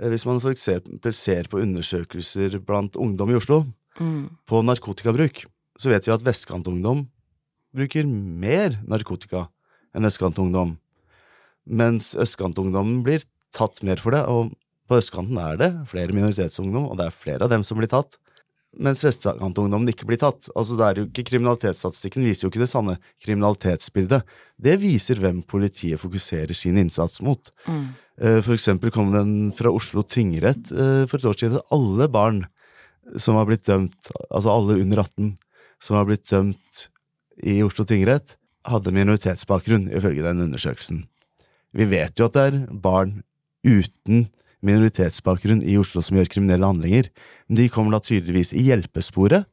Eh, 0.00 0.08
Hvis 0.08 0.24
man 0.26 0.40
eksempel 0.40 1.14
ser 1.14 1.48
på 1.48 1.60
undersøkelser 1.60 2.58
blant 2.64 2.96
ungdom 2.96 3.30
i 3.30 3.36
Oslo 3.36 3.64
Mm. 4.00 4.30
på 4.48 4.62
narkotikabruk, 4.64 5.44
så 5.76 5.90
vet 5.90 6.06
vi 6.06 6.12
at 6.12 6.24
vestkantungdom 6.24 7.08
bruker 7.74 8.06
mer 8.06 8.78
narkotika 8.88 9.50
enn 9.94 10.08
østkantungdom. 10.08 10.78
Mens 11.66 12.12
østkantungdommen 12.18 13.02
blir 13.06 13.24
tatt 13.54 13.82
mer 13.86 14.00
for 14.02 14.16
det, 14.16 14.24
og 14.26 14.52
på 14.90 14.98
østkanten 14.98 15.38
er 15.40 15.60
det 15.60 15.70
flere 15.90 16.14
minoritetsungdom, 16.16 16.88
og 16.90 16.98
det 16.98 17.08
er 17.08 17.16
flere 17.16 17.46
av 17.46 17.52
dem 17.52 17.64
som 17.64 17.78
blir 17.78 17.90
tatt. 17.92 18.18
Mens 18.72 19.02
vestkantungdommen 19.04 19.90
ikke 19.92 20.06
blir 20.08 20.20
tatt. 20.20 20.48
Altså 20.56 20.78
det 20.78 20.86
er 20.86 20.98
jo 21.00 21.04
ikke 21.10 21.26
Kriminalitetsstatistikken 21.28 22.24
viser 22.24 22.46
jo 22.46 22.52
ikke 22.52 22.62
det 22.62 22.70
sanne 22.72 22.94
kriminalitetsbildet. 23.20 24.24
Det 24.56 24.78
viser 24.80 25.20
hvem 25.20 25.42
politiet 25.44 26.00
fokuserer 26.00 26.56
sin 26.56 26.80
innsats 26.80 27.20
mot. 27.24 27.52
Mm. 27.68 27.84
Eh, 28.16 28.40
For 28.40 28.56
eksempel 28.56 28.92
kom 28.94 29.12
den 29.12 29.52
fra 29.56 29.72
Oslo 29.72 30.04
tingrett 30.08 30.72
eh, 30.72 31.04
for 31.04 31.20
et 31.20 31.28
år 31.28 31.36
siden. 31.36 31.60
Alle 31.74 32.08
barn 32.08 32.46
som 33.20 33.36
har 33.36 33.48
blitt 33.50 33.68
dømt, 33.68 34.12
altså 34.30 34.54
alle 34.54 34.80
under 34.80 35.04
18 35.04 35.34
som 35.82 35.98
har 35.98 36.08
blitt 36.08 36.24
dømt 36.30 36.86
i 37.44 37.60
Oslo 37.66 37.84
tingrett, 37.84 38.38
hadde 38.64 38.94
minoritetsbakgrunn, 38.94 39.90
ifølge 39.92 40.24
den 40.24 40.46
undersøkelsen. 40.46 41.02
Vi 41.72 41.88
vet 41.88 42.18
jo 42.18 42.28
at 42.28 42.36
det 42.36 42.46
er 42.50 42.60
barn 42.84 43.20
uten 43.64 44.26
minoritetsbakgrunn 44.62 45.62
i 45.66 45.76
Oslo 45.80 46.02
som 46.04 46.18
gjør 46.18 46.30
kriminelle 46.30 46.68
handlinger, 46.68 47.08
men 47.48 47.58
de 47.58 47.68
kommer 47.72 47.96
da 47.96 48.02
tydeligvis 48.04 48.52
i 48.54 48.66
hjelpesporet, 48.68 49.48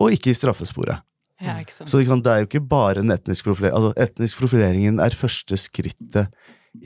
og 0.00 0.14
ikke 0.14 0.32
i 0.32 0.38
straffesporet. 0.38 1.02
Ja, 1.40 1.56
ikke 1.62 1.72
sant. 1.72 1.90
Så 1.90 2.00
det, 2.00 2.06
kan, 2.08 2.20
det 2.24 2.32
er 2.32 2.42
jo 2.42 2.48
ikke 2.50 2.62
bare 2.68 3.00
en 3.00 3.12
etnisk 3.14 3.46
profilering. 3.48 3.76
Altså, 3.78 3.92
etnisk 4.04 4.42
profileringen 4.42 5.00
er 5.00 5.16
første 5.16 5.56
skrittet 5.60 6.28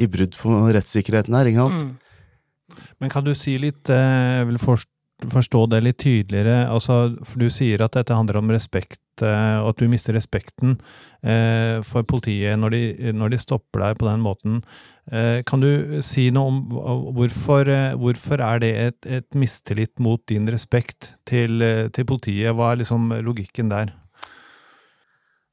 i 0.01 0.07
brudd 0.09 0.37
på 0.39 0.55
rettssikkerheten 0.77 1.35
her, 1.37 1.51
ikke 1.51 1.65
sant? 1.67 1.85
Mm. 1.85 2.85
Men 3.03 3.13
kan 3.13 3.27
du 3.27 3.33
si 3.37 3.57
litt, 3.61 3.91
eh, 3.93 4.41
jeg 4.41 4.49
vil 4.53 4.61
forst- 4.63 4.91
forstå 5.23 5.67
det 5.71 5.81
litt 5.85 6.01
tydeligere, 6.03 6.65
altså, 6.71 7.15
for 7.25 7.45
du 7.45 7.53
sier 7.53 7.85
at 7.85 7.95
dette 7.97 8.17
handler 8.17 8.41
om 8.41 8.51
respekt, 8.53 9.01
eh, 9.23 9.59
og 9.63 9.71
at 9.73 9.81
du 9.81 9.89
mister 9.91 10.17
respekten 10.17 10.77
eh, 11.23 11.79
for 11.87 12.07
politiet 12.09 12.59
når 12.61 12.75
de, 12.75 13.13
når 13.15 13.35
de 13.35 13.41
stopper 13.41 13.85
deg 13.85 14.01
på 14.01 14.09
den 14.09 14.25
måten. 14.25 14.61
Eh, 15.13 15.41
Kan 15.47 15.63
du 15.63 16.01
si 16.05 16.29
noe 16.35 16.51
om 16.51 16.61
hvorfor, 17.17 17.71
hvorfor 18.01 18.43
er 18.43 18.63
det 18.65 18.73
et, 18.89 19.11
et 19.21 19.39
mistillit 19.39 19.95
mot 20.03 20.23
din 20.31 20.51
respekt 20.51 21.15
til, 21.29 21.63
til 21.95 22.09
politiet? 22.09 22.55
Hva 22.57 22.73
er 22.73 22.83
liksom 22.83 23.15
logikken 23.25 23.73
der? 23.73 23.95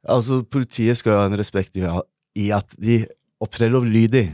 Altså, 0.09 0.41
politiet 0.41 0.97
skal 0.97 1.19
ha 1.19 1.25
en 1.29 1.37
respekt 1.37 1.77
i 1.77 2.49
at 2.51 2.77
de 2.81 3.03
opptrer 3.41 3.69
lovlydig. 3.73 4.25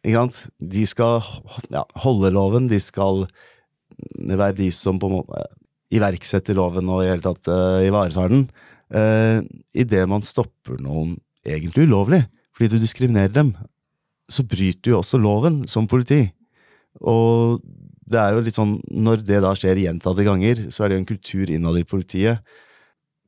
Ikke 0.00 0.16
sant? 0.16 0.44
De 0.56 0.86
skal 0.88 1.20
ja, 1.68 1.84
holde 2.00 2.32
loven, 2.32 2.70
de 2.70 2.80
skal 2.80 3.26
være 4.28 4.58
de 4.58 4.70
som 4.74 4.98
på 5.00 5.10
en 5.10 5.18
måte 5.20 5.44
iverksetter 5.90 6.54
loven 6.58 6.90
og 6.90 7.02
i 7.04 7.10
hele 7.10 7.24
tatt 7.24 7.50
uh, 7.50 7.82
ivaretar 7.82 8.30
den. 8.30 8.46
Uh, 8.94 9.42
Idet 9.74 10.06
man 10.10 10.24
stopper 10.26 10.78
noen 10.82 11.16
egentlig 11.46 11.88
ulovlig, 11.88 12.22
fordi 12.54 12.76
du 12.76 12.82
diskriminerer 12.82 13.32
dem, 13.34 13.54
så 14.30 14.44
bryter 14.46 14.82
du 14.84 14.92
jo 14.92 15.00
også 15.00 15.18
loven 15.18 15.64
som 15.70 15.88
politi. 15.90 16.28
Og 17.02 17.60
det 18.10 18.18
er 18.18 18.34
jo 18.34 18.42
litt 18.44 18.58
sånn, 18.58 18.78
når 18.90 19.22
det 19.26 19.38
da 19.42 19.52
skjer 19.58 19.84
gjentatte 19.84 20.26
ganger, 20.26 20.66
så 20.74 20.84
er 20.84 20.90
det 20.90 20.98
jo 20.98 21.02
en 21.04 21.10
kultur 21.12 21.52
innad 21.54 21.78
i 21.78 21.86
politiet. 21.86 22.42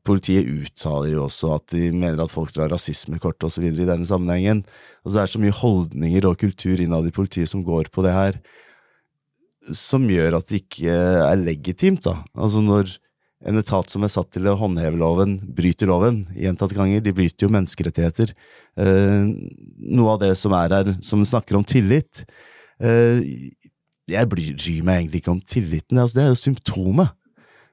Politiet 0.06 0.48
uttaler 0.50 1.14
jo 1.14 1.26
også 1.28 1.52
at 1.56 1.74
de 1.74 1.92
mener 1.94 2.24
at 2.24 2.32
folk 2.32 2.50
drar 2.54 2.72
rasismekort 2.72 3.46
osv. 3.46 3.68
i 3.70 3.86
denne 3.86 4.06
sammenhengen. 4.08 4.64
Altså 5.02 5.14
det 5.14 5.22
er 5.22 5.32
så 5.34 5.42
mye 5.42 5.54
holdninger 5.54 6.26
og 6.26 6.40
kultur 6.42 6.82
innad 6.82 7.06
i 7.06 7.14
politiet 7.14 7.50
som 7.50 7.62
går 7.66 7.90
på 7.94 8.02
det 8.06 8.14
her 8.16 8.40
som 9.70 10.08
gjør 10.10 10.38
at 10.40 10.50
det 10.50 10.64
ikke 10.64 10.92
er 10.92 11.38
legitimt. 11.40 12.02
da. 12.06 12.18
Altså 12.34 12.62
Når 12.64 12.96
en 13.46 13.58
etat 13.58 13.90
som 13.90 14.04
er 14.06 14.12
satt 14.12 14.30
til 14.34 14.46
å 14.46 14.56
håndheve 14.58 14.98
loven, 15.00 15.38
bryter 15.54 15.90
loven 15.90 16.22
gjentatte 16.38 16.78
ganger, 16.78 17.02
de 17.02 17.14
bryter 17.14 17.46
jo 17.46 17.52
menneskerettigheter. 17.54 18.34
Eh, 18.78 19.32
noe 19.92 20.14
av 20.14 20.22
det 20.22 20.34
som 20.38 20.54
er 20.56 20.76
her, 20.76 20.92
som 21.04 21.24
snakker 21.26 21.58
om 21.58 21.66
tillit 21.66 22.22
eh, 22.80 23.18
Jeg 24.08 24.28
bryr 24.30 24.54
meg 24.86 25.02
egentlig 25.02 25.20
ikke 25.20 25.34
om 25.34 25.42
tilliten, 25.42 25.98
altså, 25.98 26.18
det 26.18 26.24
er 26.24 26.32
jo 26.32 26.40
symptomet. 26.40 27.12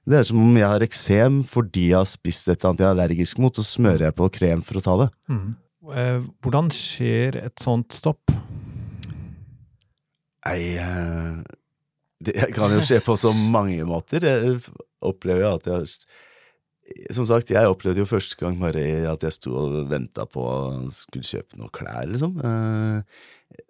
Det 0.09 0.17
er 0.17 0.25
som 0.25 0.41
om 0.41 0.57
jeg 0.57 0.65
har 0.65 0.81
eksem 0.81 1.41
fordi 1.45 1.89
jeg 1.91 1.99
har 1.99 2.09
spist 2.09 2.47
et 2.47 2.57
eller 2.57 2.71
annet 2.71 2.81
jeg 2.81 2.87
er 2.87 2.95
allergisk 2.95 3.41
mot, 3.43 3.61
og 3.61 3.67
smører 3.67 4.09
jeg 4.09 4.17
på 4.17 4.29
krem 4.39 4.65
for 4.65 4.79
å 4.79 4.85
ta 4.85 4.97
det. 5.03 5.09
Mm. 5.29 5.49
Eh, 5.93 6.25
hvordan 6.43 6.73
skjer 6.73 7.37
et 7.43 7.61
sånt 7.61 7.93
stopp? 7.93 8.33
Nei, 10.47 10.59
eh, 10.81 11.58
det 12.19 12.49
kan 12.55 12.73
jo 12.75 12.81
skje 12.83 12.99
på 13.03 13.15
så 13.19 13.31
mange 13.33 13.79
måter. 13.87 14.25
Jeg 14.27 14.59
opplever 15.05 15.45
jo 15.45 15.53
at 15.55 15.69
jeg 15.69 15.91
Som 17.13 17.27
sagt, 17.29 17.51
jeg 17.53 17.69
opplevde 17.69 18.01
jo 18.01 18.09
første 18.09 18.35
gang 18.39 18.55
bare 18.57 18.81
at 19.11 19.21
jeg 19.21 19.35
sto 19.35 19.53
og 19.53 19.75
venta 19.91 20.25
på 20.25 20.41
å 20.41 20.55
skulle 20.89 21.27
kjøpe 21.27 21.59
noen 21.59 21.69
klær, 21.69 22.07
liksom. 22.09 22.39
Eh, 22.41 23.19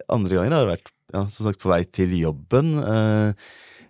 andre 0.08 0.38
ganger 0.38 0.56
har 0.56 0.64
det 0.64 0.78
vært 0.78 0.94
ja, 1.12 1.26
som 1.28 1.50
sagt, 1.50 1.60
på 1.60 1.68
vei 1.68 1.82
til 1.84 2.14
jobben. 2.16 2.78
Eh, 2.80 3.50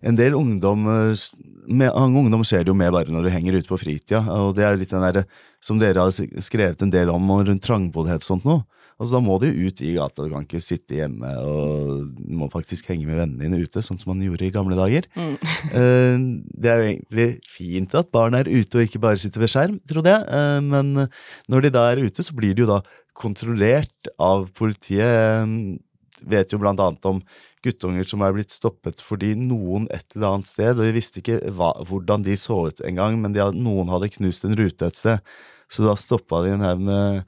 en 0.09 0.17
del 0.17 0.33
ungdom 0.33 0.87
med, 0.87 1.91
ungdom 1.93 2.45
skjer 2.47 2.63
det 2.63 2.71
jo 2.71 2.77
med 2.79 2.93
bare 2.95 3.13
når 3.13 3.27
du 3.27 3.33
henger 3.33 3.59
ute 3.59 3.69
på 3.69 3.77
fritida, 3.77 4.23
og 4.39 4.55
det 4.57 4.65
er 4.65 4.73
jo 4.73 4.81
litt 4.81 4.95
den 4.95 5.05
der 5.05 5.25
som 5.61 5.79
dere 5.81 6.07
har 6.07 6.41
skrevet 6.41 6.81
en 6.81 6.93
del 6.93 7.11
om 7.13 7.29
rundt 7.35 7.65
trangboddhet 7.65 8.23
og 8.23 8.29
sånt 8.31 8.47
noe. 8.47 8.63
Altså, 8.99 9.15
da 9.15 9.21
må 9.23 9.37
du 9.39 9.47
ut 9.47 9.81
i 9.85 9.93
gata, 9.95 10.25
du 10.25 10.33
kan 10.33 10.43
ikke 10.43 10.59
sitte 10.59 10.97
hjemme 10.97 11.29
og 11.39 12.09
du 12.17 12.33
må 12.35 12.49
faktisk 12.51 12.89
henge 12.91 13.07
med 13.07 13.15
vennene 13.21 13.45
dine 13.45 13.61
ute, 13.63 13.83
sånn 13.85 13.99
som 14.01 14.11
man 14.11 14.25
gjorde 14.25 14.47
i 14.49 14.53
gamle 14.53 14.77
dager. 14.79 15.07
Mm. 15.15 15.35
Eh, 15.79 16.15
det 16.59 16.69
er 16.71 16.79
jo 16.79 16.87
egentlig 16.87 17.25
fint 17.47 17.93
at 17.95 18.07
barn 18.15 18.33
er 18.35 18.47
ute 18.49 18.79
og 18.79 18.85
ikke 18.87 19.01
bare 19.03 19.19
sitter 19.21 19.43
ved 19.43 19.51
skjerm, 19.51 19.75
trodde 19.87 20.11
jeg, 20.11 20.23
eh, 20.33 20.59
men 20.65 21.05
når 21.51 21.65
de 21.65 21.71
da 21.75 21.83
er 21.91 22.01
ute, 22.01 22.25
så 22.25 22.35
blir 22.35 22.55
de 22.57 22.63
jo 22.63 22.69
da 22.69 22.79
kontrollert 23.19 24.09
av 24.21 24.47
politiet. 24.57 25.03
Jeg 25.03 26.31
vet 26.31 26.51
jo 26.51 26.59
blant 26.61 26.81
annet 26.83 27.05
om 27.07 27.21
guttunger 27.65 28.07
som 28.07 28.23
er 28.23 28.33
blitt 28.35 28.55
stoppet 28.55 29.03
fordi 29.03 29.33
noen 29.37 29.87
et 29.93 30.15
eller 30.15 30.33
annet 30.33 30.49
sted, 30.49 30.73
og 30.75 30.87
vi 30.87 30.95
visste 30.95 31.21
ikke 31.21 31.39
hva, 31.55 31.73
hvordan 31.87 32.25
de 32.25 32.35
så 32.39 32.61
ut 32.69 32.83
engang, 32.87 33.19
men 33.21 33.35
hadde, 33.35 33.59
noen 33.59 33.91
hadde 33.91 34.11
knust 34.15 34.47
en 34.47 34.57
rute 34.59 34.87
et 34.87 34.99
sted, 34.99 35.23
så 35.69 35.85
da 35.85 35.95
stoppa 35.99 36.43
de 36.45 36.55
en 36.55 36.65
haug 36.65 36.83
med 36.87 37.23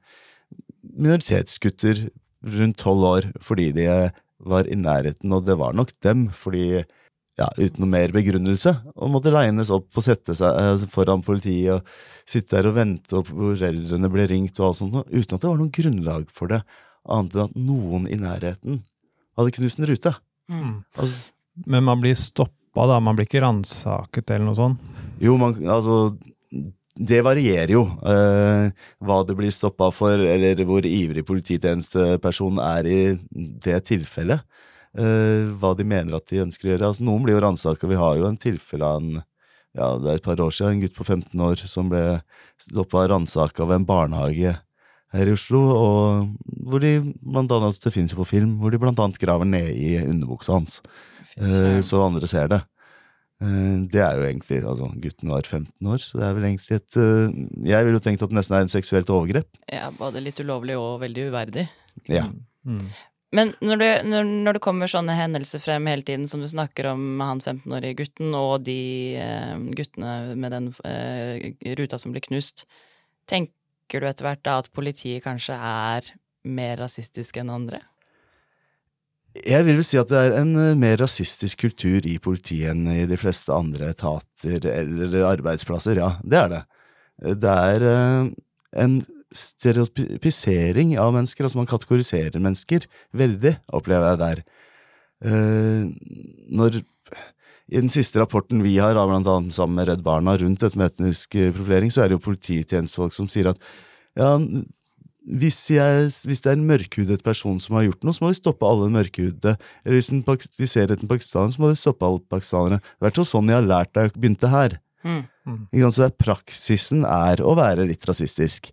minoritetsgutter 0.96 2.08
rundt 2.58 2.80
tolv 2.82 3.08
år 3.08 3.30
fordi 3.44 3.72
de 3.76 3.88
var 4.42 4.66
i 4.66 4.78
nærheten, 4.78 5.34
og 5.36 5.46
det 5.46 5.58
var 5.60 5.76
nok 5.78 5.94
dem, 6.02 6.26
fordi 6.34 6.82
ja, 7.40 7.48
uten 7.58 7.84
noe 7.84 7.92
mer 7.92 8.14
begrunnelse, 8.14 8.74
og 8.96 9.12
måtte 9.14 9.34
regnes 9.34 9.72
opp 9.74 9.98
og 9.98 10.06
sette 10.06 10.36
seg 10.38 10.58
eh, 10.58 10.86
foran 10.92 11.24
politiet 11.26 11.78
og 11.78 11.92
sitte 12.30 12.58
der 12.58 12.72
og 12.72 12.78
vente, 12.78 13.18
og 13.18 13.30
foreldrene 13.30 14.12
ble 14.12 14.28
ringt 14.30 14.60
og 14.60 14.72
alt 14.72 14.82
sånt, 14.82 14.98
uten 15.10 15.38
at 15.38 15.44
det 15.44 15.50
var 15.50 15.60
noe 15.62 15.76
grunnlag 15.78 16.26
for 16.34 16.52
det, 16.52 16.62
annet 17.10 17.38
enn 17.38 17.46
at 17.48 17.60
noen 17.70 18.10
i 18.10 18.18
nærheten 18.22 18.82
hadde 19.40 19.56
knust 19.58 19.80
en 19.80 19.90
rute. 19.90 20.16
Mm. 20.52 20.74
Altså, 20.98 21.32
Men 21.66 21.86
man 21.88 22.02
blir 22.04 22.18
stoppa, 22.18 22.88
da? 22.90 23.00
Man 23.04 23.18
blir 23.18 23.30
ikke 23.30 23.44
ransaket 23.46 24.36
eller 24.36 24.50
noe 24.50 24.60
sånt? 24.60 24.92
Jo, 25.22 25.38
man, 25.40 25.56
altså 25.70 26.16
det 26.96 27.22
varierer 27.24 27.72
jo 27.72 27.86
uh, 27.88 28.68
hva 29.00 29.20
det 29.28 29.36
blir 29.40 29.54
stoppa 29.56 29.92
for, 29.96 30.20
eller 30.20 30.60
hvor 30.68 30.86
ivrig 30.88 31.24
polititjenestepersonen 31.28 32.60
er 32.66 32.90
i 32.90 33.02
det 33.32 33.80
tilfellet. 33.88 34.44
Uh, 34.92 35.54
hva 35.56 35.72
de 35.78 35.88
mener 35.88 36.18
at 36.18 36.28
de 36.28 36.42
ønsker 36.44 36.68
å 36.68 36.74
gjøre. 36.74 36.90
Altså, 36.90 37.06
noen 37.08 37.24
blir 37.24 37.38
jo 37.38 37.44
ransaka. 37.46 37.88
Vi 37.88 38.00
har 38.00 38.18
jo 38.20 38.28
en 38.28 38.40
tilfelle 38.42 38.88
av 38.88 39.00
en 39.00 39.22
ja, 39.72 39.94
det 39.96 40.10
er 40.10 40.18
et 40.20 40.26
par 40.26 40.42
år 40.44 40.52
siden, 40.52 40.76
en 40.76 40.82
gutt 40.84 40.98
på 40.98 41.06
15 41.06 41.44
år 41.46 41.62
som 41.70 41.88
ble 41.92 42.04
stoppa 42.60 43.06
og 43.06 43.14
ransaka 43.14 43.64
ved 43.70 43.80
en 43.80 43.88
barnehage 43.88 44.58
her 45.16 45.28
i 45.28 45.36
Oslo, 45.36 45.62
og 45.76 46.52
hvor 46.68 46.84
de 46.84 46.98
blant 47.20 47.52
annet, 47.56 47.80
det 47.84 47.94
finnes 47.96 48.12
jo 48.12 48.20
på 48.22 48.30
film, 48.34 48.58
hvor 48.60 48.72
de 48.72 48.80
blant 48.80 49.00
annet 49.00 49.20
graver 49.20 49.48
ned 49.48 49.72
i 49.72 49.94
underbuksa 50.04 50.56
hans, 50.56 50.82
uh, 51.40 51.80
så 51.84 52.04
andre 52.04 52.28
ser 52.32 52.52
det. 52.52 52.62
Eh, 53.42 53.78
det 53.90 54.02
er 54.06 54.20
jo 54.20 54.26
egentlig 54.28 54.60
altså 54.62 54.90
Gutten 55.02 55.32
var 55.34 55.48
15 55.48 55.88
år, 55.90 56.04
så 56.06 56.20
det 56.20 56.26
er 56.28 56.36
vel 56.38 56.48
egentlig 56.52 56.78
et 56.78 56.98
uh, 57.02 57.38
Jeg 57.66 57.88
ville 57.88 57.98
jo 57.98 58.04
tenkt 58.06 58.22
at 58.22 58.30
det 58.30 58.38
nesten 58.38 58.58
er 58.58 58.68
en 58.68 58.74
seksuelt 58.74 59.10
overgrep. 59.14 59.62
Ja, 59.66 59.90
både 59.96 60.22
litt 60.22 60.42
ulovlig 60.44 60.78
og 60.78 61.00
veldig 61.02 61.30
uverdig. 61.32 61.66
Ja. 62.12 62.28
Mm. 62.68 62.86
Men 63.32 63.54
når, 63.64 63.80
du, 63.80 63.86
når, 64.12 64.30
når, 64.46 64.58
det 64.58 64.64
kommer 64.64 64.92
sånne 64.92 65.16
hendelser 65.16 65.62
frem 65.64 65.88
hele 65.88 66.04
tiden, 66.04 66.28
som 66.28 66.44
du 66.44 66.50
snakker 66.52 66.90
om 66.92 67.04
med 67.16 67.30
han 67.30 67.42
15-årige 67.42 67.98
gutten 68.02 68.36
og 68.36 68.66
de 68.68 68.82
eh, 69.24 69.54
guttene 69.78 70.36
med 70.36 70.52
den 70.52 70.68
eh, 70.88 71.54
ruta 71.80 72.00
som 72.02 72.12
blir 72.12 72.26
knust, 72.26 72.66
tenker 73.32 74.04
du 74.04 74.10
etter 74.10 74.28
hvert 74.28 74.44
da 74.44 74.58
at 74.60 74.68
politiet 74.76 75.24
kanskje 75.24 75.56
er 75.56 76.12
mer 76.44 76.76
rasistisk 76.84 77.40
enn 77.40 77.54
andre? 77.56 77.80
Jeg 79.32 79.64
vil 79.64 79.78
vel 79.80 79.86
si 79.88 80.00
at 80.00 80.10
det 80.12 80.20
er 80.20 80.34
en 80.42 80.52
eh, 80.60 80.78
mer 80.80 80.98
rasistisk 81.00 81.64
kultur 81.64 82.04
i 82.08 82.18
politiet 82.20 82.74
enn 82.74 82.84
i 82.92 83.06
de 83.08 83.18
fleste 83.20 83.54
andre 83.56 83.94
etater 83.94 84.66
eller 84.68 85.16
arbeidsplasser, 85.30 86.02
ja, 86.02 86.18
det 86.24 86.40
er 86.40 86.52
det. 86.52 86.62
Det 87.40 87.54
er 87.72 87.86
eh, 87.88 88.26
en 88.84 88.98
stereotypisering 89.32 90.98
av 91.00 91.14
mennesker, 91.16 91.48
altså 91.48 91.62
man 91.62 91.70
kategoriserer 91.72 92.44
mennesker 92.44 92.90
veldig, 93.16 93.56
opplever 93.72 94.12
jeg 94.12 94.22
der. 94.26 94.44
Eh, 95.32 95.86
når 96.52 96.82
i 96.82 97.80
den 97.80 97.94
siste 97.94 98.20
rapporten 98.20 98.66
vi 98.66 98.76
har, 98.84 99.00
blant 99.00 99.32
annet 99.32 99.56
sammen 99.56 99.80
med 99.80 99.88
Redd 99.88 100.04
Barna, 100.04 100.36
rundt 100.36 100.60
dette 100.66 100.76
med 100.76 100.92
etnisk 100.92 101.40
profilering, 101.56 101.94
så 101.94 102.04
er 102.04 102.12
det 102.12 102.20
jo 102.20 102.26
polititjenestefolk 102.28 103.16
som 103.16 103.32
sier 103.32 103.54
at 103.54 103.64
ja, 104.20 104.36
hvis, 105.22 105.58
jeg, 105.70 106.08
hvis, 106.26 106.42
det 106.42 106.50
er 106.50 106.58
en 106.58 106.68
mørkhudet 106.70 107.22
person 107.24 107.60
som 107.62 107.78
har 107.78 107.86
gjort 107.86 108.06
noe, 108.06 108.16
så 108.18 108.24
må 108.24 108.32
vi 108.32 108.40
stoppe 108.40 108.68
alle 108.68 108.90
mørkhudede. 108.94 109.54
Eller 109.86 110.00
hvis 110.00 110.10
en, 110.14 110.24
vi 110.26 110.70
ser 110.70 110.88
etter 110.90 111.06
en 111.06 111.12
pakistaner, 111.12 111.54
så 111.54 111.62
må 111.62 111.70
vi 111.70 111.80
stoppe 111.80 112.08
alle 112.08 112.24
pakistanere. 112.32 112.82
Det 112.98 113.12
er 113.12 113.28
sånn 113.30 113.52
jeg 113.52 113.60
har 113.60 113.68
lært 113.68 113.94
da 113.94 114.08
jeg 114.08 114.16
begynte 114.18 114.50
her. 114.52 114.80
Mm. 115.06 115.22
Mm. 115.46 115.92
Så 115.94 116.10
praksisen 116.18 117.06
er 117.06 117.44
å 117.46 117.54
være 117.58 117.86
litt 117.90 118.06
rasistisk. 118.10 118.72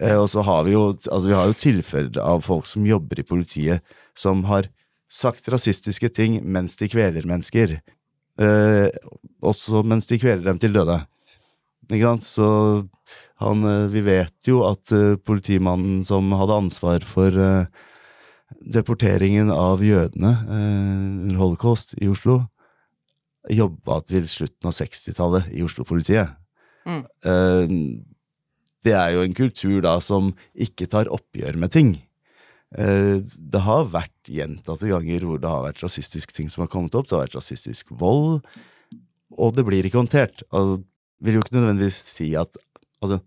Eh, 0.00 0.16
og 0.18 0.26
så 0.32 0.42
har 0.46 0.64
vi 0.66 0.74
jo, 0.74 0.88
altså 0.96 1.26
vi 1.28 1.36
har 1.38 1.50
jo 1.50 1.58
tilfeller 1.58 2.22
av 2.22 2.42
folk 2.46 2.66
som 2.66 2.86
jobber 2.86 3.22
i 3.22 3.26
politiet, 3.26 3.96
som 4.18 4.42
har 4.50 4.66
sagt 5.10 5.46
rasistiske 5.52 6.10
ting 6.10 6.40
mens 6.42 6.74
de 6.80 6.90
kveler 6.90 7.26
mennesker. 7.28 7.78
Eh, 8.42 8.88
også 9.46 9.84
mens 9.86 10.10
de 10.10 10.18
kveler 10.18 10.42
dem 10.48 10.58
til 10.58 10.74
døde. 10.74 10.98
Ikke 11.92 12.08
sant? 12.08 12.26
Så 12.26 12.48
han, 13.42 13.64
eh, 13.64 13.88
vi 13.90 14.04
vet 14.06 14.46
jo 14.46 14.62
at 14.68 14.92
uh, 14.94 15.16
politimannen 15.18 16.04
som 16.06 16.30
hadde 16.38 16.60
ansvar 16.64 17.04
for 17.06 17.34
uh, 17.34 17.66
deporteringen 18.62 19.50
av 19.50 19.82
jødene 19.82 20.30
under 20.46 21.38
holocaust 21.40 21.96
i 21.98 22.06
Oslo, 22.08 22.44
jobba 23.50 23.98
til 24.06 24.28
slutten 24.30 24.70
av 24.70 24.76
60-tallet 24.76 25.50
i 25.52 25.64
Oslo-politiet. 25.64 26.40
Mm. 26.84 27.00
det 28.84 28.92
er 28.92 29.14
jo 29.14 29.22
en 29.24 29.36
kultur 29.36 29.78
da 29.80 29.94
som 30.04 30.34
ikke 30.52 30.84
tar 30.92 31.08
oppgjør 31.08 31.56
med 31.56 31.72
ting. 31.72 31.94
det 32.76 33.62
har 33.64 33.88
vært 33.88 34.28
gjentatte 34.28 34.90
ganger 34.90 35.24
hvor 35.24 35.40
det 35.40 35.48
har 35.48 35.64
vært 35.64 35.80
rasistiske 35.80 36.36
ting 36.36 36.50
som 36.52 36.66
har 36.66 36.68
kommet 36.68 36.94
opp. 36.94 37.08
Det 37.08 37.16
har 37.16 37.24
vært 37.24 37.38
rasistisk 37.40 37.88
vold, 37.90 38.44
og 39.32 39.56
det 39.56 39.64
blir 39.64 39.88
ikke 39.88 40.02
håndtert. 40.02 40.44
Altså, 40.52 40.84
vil 41.24 41.38
jo 41.38 41.44
ikke 41.44 41.56
nødvendigvis 41.56 42.02
si 42.12 42.30
at 42.36 42.60
Altså, 43.04 43.20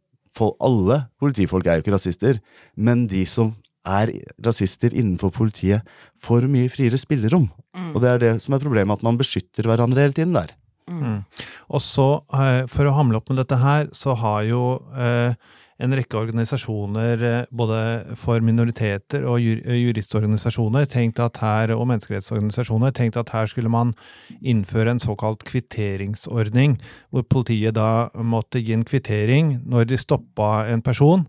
alle 0.61 0.99
politifolk 1.21 1.65
er 1.65 1.77
jo 1.77 1.85
ikke 1.85 1.95
rasister, 1.95 2.41
men 2.75 3.07
de 3.09 3.23
som 3.29 3.55
er 3.87 4.11
rasister 4.43 4.91
innenfor 4.91 5.31
politiet, 5.33 5.85
får 6.21 6.47
mye 6.51 6.69
friere 6.71 6.99
spillerom. 6.99 7.47
Mm. 7.77 7.91
Og 7.95 8.01
det 8.03 8.09
er 8.11 8.23
det 8.23 8.33
som 8.43 8.55
er 8.57 8.63
problemet, 8.63 8.99
at 8.99 9.05
man 9.05 9.19
beskytter 9.19 9.69
hverandre 9.69 10.03
hele 10.03 10.17
tiden 10.17 10.35
der. 10.35 10.51
Mm. 10.87 11.21
Og 11.67 11.83
så, 11.83 12.23
eh, 12.35 12.65
for 12.71 12.87
å 12.87 12.95
hamle 12.95 13.19
opp 13.19 13.31
med 13.31 13.41
dette 13.41 13.59
her, 13.59 13.89
så 13.95 14.15
har 14.19 14.43
jo 14.47 14.63
eh, 14.95 15.35
en 15.79 15.93
rekke 15.93 16.17
organisasjoner, 16.17 17.23
eh, 17.23 17.49
både 17.51 17.79
for 18.17 18.41
minoriteter 18.41 19.25
og 19.29 19.41
juristorganisasjoner, 19.41 20.87
tenkt 20.89 21.19
at 21.23 21.37
her, 21.43 21.75
og 21.75 21.87
menneskerettsorganisasjoner, 21.91 22.95
tenkt 22.97 23.19
at 23.19 23.33
her 23.35 23.45
skulle 23.49 23.69
man 23.69 23.93
innføre 24.41 24.95
en 24.95 25.03
såkalt 25.03 25.45
kvitteringsordning, 25.47 26.79
hvor 27.11 27.27
politiet 27.29 27.77
da 27.77 28.09
måtte 28.15 28.63
gi 28.63 28.73
en 28.73 28.87
kvittering 28.87 29.59
når 29.65 29.91
de 29.91 30.01
stoppa 30.01 30.65
en 30.71 30.81
person. 30.81 31.27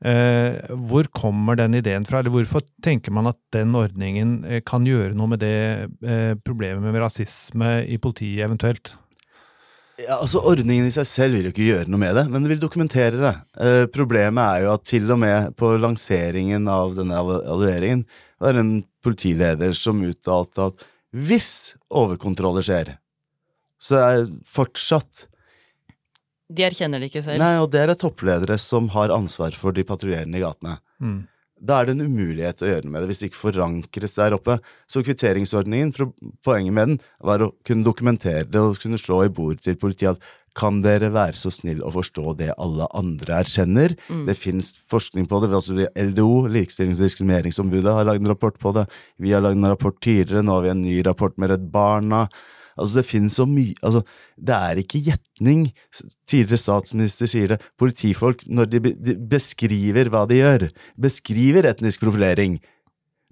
Eh, 0.00 0.56
hvor 0.88 1.04
kommer 1.12 1.58
den 1.60 1.76
ideen 1.76 2.06
fra, 2.08 2.22
eller 2.22 2.32
hvorfor 2.32 2.64
tenker 2.82 3.12
man 3.12 3.28
at 3.28 3.36
den 3.52 3.74
ordningen 3.76 4.46
eh, 4.48 4.62
kan 4.64 4.86
gjøre 4.88 5.12
noe 5.12 5.28
med 5.34 5.42
det 5.44 5.90
eh, 6.00 6.32
problemet 6.40 6.80
med 6.80 7.02
rasisme 7.02 7.82
i 7.84 7.98
politiet 8.00 8.46
eventuelt? 8.46 8.94
Ja, 10.06 10.20
altså 10.20 10.42
Ordningen 10.46 10.88
i 10.88 10.94
seg 10.94 11.08
selv 11.08 11.36
vil 11.36 11.48
jo 11.48 11.52
ikke 11.54 11.66
gjøre 11.66 11.90
noe 11.90 12.00
med 12.02 12.14
det, 12.18 12.26
men 12.32 12.44
det 12.44 12.52
vil 12.52 12.62
dokumentere 12.62 13.18
det. 13.20 13.32
Eh, 13.60 13.84
problemet 13.92 14.42
er 14.42 14.64
jo 14.64 14.74
at 14.74 14.84
til 14.88 15.10
og 15.12 15.20
med 15.22 15.54
på 15.60 15.72
lanseringen 15.80 16.68
av 16.70 16.94
denne 16.98 17.18
evalueringen 17.20 18.04
var 18.40 18.56
det 18.56 18.64
en 18.64 18.76
politileder 19.04 19.74
som 19.76 20.02
uttalte 20.06 20.70
at 20.70 20.86
hvis 21.16 21.50
overkontroller 21.90 22.64
skjer, 22.64 22.94
så 23.80 23.98
er 23.98 24.30
fortsatt 24.46 25.26
De 26.50 26.64
erkjenner 26.66 27.02
det 27.02 27.10
ikke 27.10 27.24
selv? 27.24 27.42
Nei, 27.42 27.56
og 27.62 27.70
det 27.72 27.82
er 27.82 27.94
toppledere 27.98 28.56
som 28.58 28.88
har 28.94 29.12
ansvar 29.14 29.54
for 29.58 29.74
de 29.74 29.84
patruljerende 29.86 30.38
i 30.38 30.44
gatene. 30.44 30.78
Mm 31.02 31.20
da 31.60 31.80
er 31.80 31.88
det 31.88 31.94
en 31.96 32.08
umulighet 32.08 32.62
å 32.64 32.68
gjøre 32.70 32.86
noe 32.86 32.94
med 32.94 33.04
det 33.04 33.10
hvis 33.10 33.22
det 33.22 33.30
ikke 33.30 33.42
forankres 33.44 34.16
der 34.16 34.36
oppe. 34.36 34.56
Så 34.90 35.04
kvitteringsordningen, 35.04 35.92
poenget 36.46 36.76
med 36.76 36.92
den, 36.92 37.00
var 37.20 37.44
å 37.44 37.52
kunne 37.68 37.86
dokumentere 37.86 38.48
det 38.48 38.62
og 38.62 38.80
kunne 38.80 39.00
slå 39.00 39.22
i 39.26 39.32
bordet 39.32 39.66
til 39.66 39.78
politiet 39.80 40.16
at 40.16 40.30
kan 40.58 40.80
dere 40.82 41.12
være 41.14 41.38
så 41.38 41.52
snill 41.54 41.82
å 41.86 41.92
forstå 41.94 42.32
det 42.40 42.50
alle 42.58 42.88
andre 42.96 43.36
erkjenner? 43.44 43.94
Mm. 44.10 44.24
Det 44.26 44.34
fins 44.38 44.72
forskning 44.90 45.28
på 45.30 45.42
det. 45.44 45.52
Altså 45.54 45.76
LDO, 45.94 46.48
Likestillings- 46.50 46.98
og 46.98 47.06
diskrimineringsombudet, 47.06 47.92
har 47.94 48.08
lagd 48.08 48.24
en 48.24 48.32
rapport 48.32 48.58
på 48.58 48.72
det. 48.74 48.88
Vi 49.22 49.34
har 49.34 49.44
lagd 49.44 49.60
en 49.60 49.70
rapport 49.70 50.00
tidligere, 50.02 50.42
nå 50.42 50.58
har 50.58 50.66
vi 50.66 50.72
en 50.74 50.82
ny 50.82 50.96
rapport 51.06 51.36
med 51.38 51.54
Redd 51.54 51.70
Barna. 51.70 52.24
Altså, 52.76 53.00
det 53.00 53.06
finnes 53.08 53.36
så 53.36 53.46
mye 53.48 53.74
Altså, 53.86 54.02
det 54.38 54.56
er 54.56 54.82
ikke 54.82 55.02
gjetning. 55.06 55.66
Tidligere 56.28 56.60
statsminister 56.60 57.30
sier 57.30 57.54
det. 57.54 57.60
Politifolk, 57.80 58.44
når 58.46 58.70
de, 58.70 58.82
de 58.94 59.16
beskriver 59.30 60.10
hva 60.12 60.26
de 60.30 60.40
gjør, 60.40 60.68
beskriver 61.00 61.68
etnisk 61.70 62.04
profilering, 62.04 62.58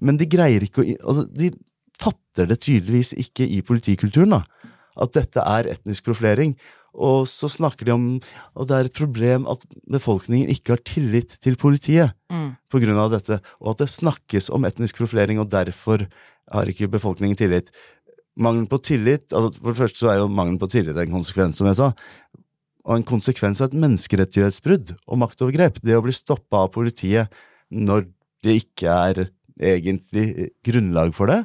men 0.05 0.19
de 0.19 0.29
greier 0.31 0.65
ikke 0.65 0.85
å 0.85 0.89
Altså, 1.11 1.27
de 1.35 1.53
fatter 1.99 2.51
det 2.51 2.61
tydeligvis 2.63 3.15
ikke 3.19 3.47
i 3.47 3.63
politikulturen, 3.67 4.39
da. 4.39 4.75
At 4.99 5.15
dette 5.15 5.43
er 5.43 5.71
etnisk 5.71 6.07
profilering. 6.07 6.55
Og 6.99 7.29
så 7.31 7.51
snakker 7.53 7.87
de 7.87 7.95
om 7.95 8.07
at 8.59 8.71
det 8.71 8.77
er 8.77 8.89
et 8.89 8.97
problem 8.97 9.47
at 9.51 9.65
befolkningen 9.91 10.51
ikke 10.51 10.75
har 10.75 10.83
tillit 10.87 11.37
til 11.45 11.59
politiet 11.61 12.15
mm. 12.33 12.57
av 12.97 13.13
dette, 13.13 13.39
og 13.61 13.75
at 13.75 13.85
det 13.85 13.91
snakkes 13.93 14.51
om 14.51 14.67
etnisk 14.67 14.99
profilering, 14.99 15.39
og 15.39 15.51
derfor 15.53 16.07
har 16.49 16.71
ikke 16.71 16.89
befolkningen 16.89 17.37
tillit 17.37 17.71
mangelen 18.39 18.69
på 18.71 18.79
tillit 18.85 19.33
altså 19.35 19.59
For 19.59 19.73
det 19.73 19.81
første 19.81 20.03
så 20.03 20.13
er 20.13 20.21
jo 20.21 20.31
mangelen 20.31 20.61
på 20.61 20.71
tillit 20.73 20.99
en 20.99 21.17
konsekvens, 21.19 21.59
som 21.59 21.69
jeg 21.71 21.79
sa. 21.81 21.91
Og 22.89 22.95
en 22.97 23.09
konsekvens 23.09 23.61
av 23.61 23.71
et 23.71 23.81
menneskerettighetsbrudd 23.83 24.95
og 24.97 25.21
maktovergrep. 25.21 25.83
Det 25.85 25.99
å 25.99 26.05
bli 26.05 26.15
stoppa 26.17 26.65
av 26.65 26.73
politiet 26.77 27.33
når 27.69 28.07
det 28.47 28.61
ikke 28.63 28.95
er 28.95 29.25
egentlig 29.59 30.53
grunnlag 30.65 31.11
for 31.17 31.31
det, 31.31 31.43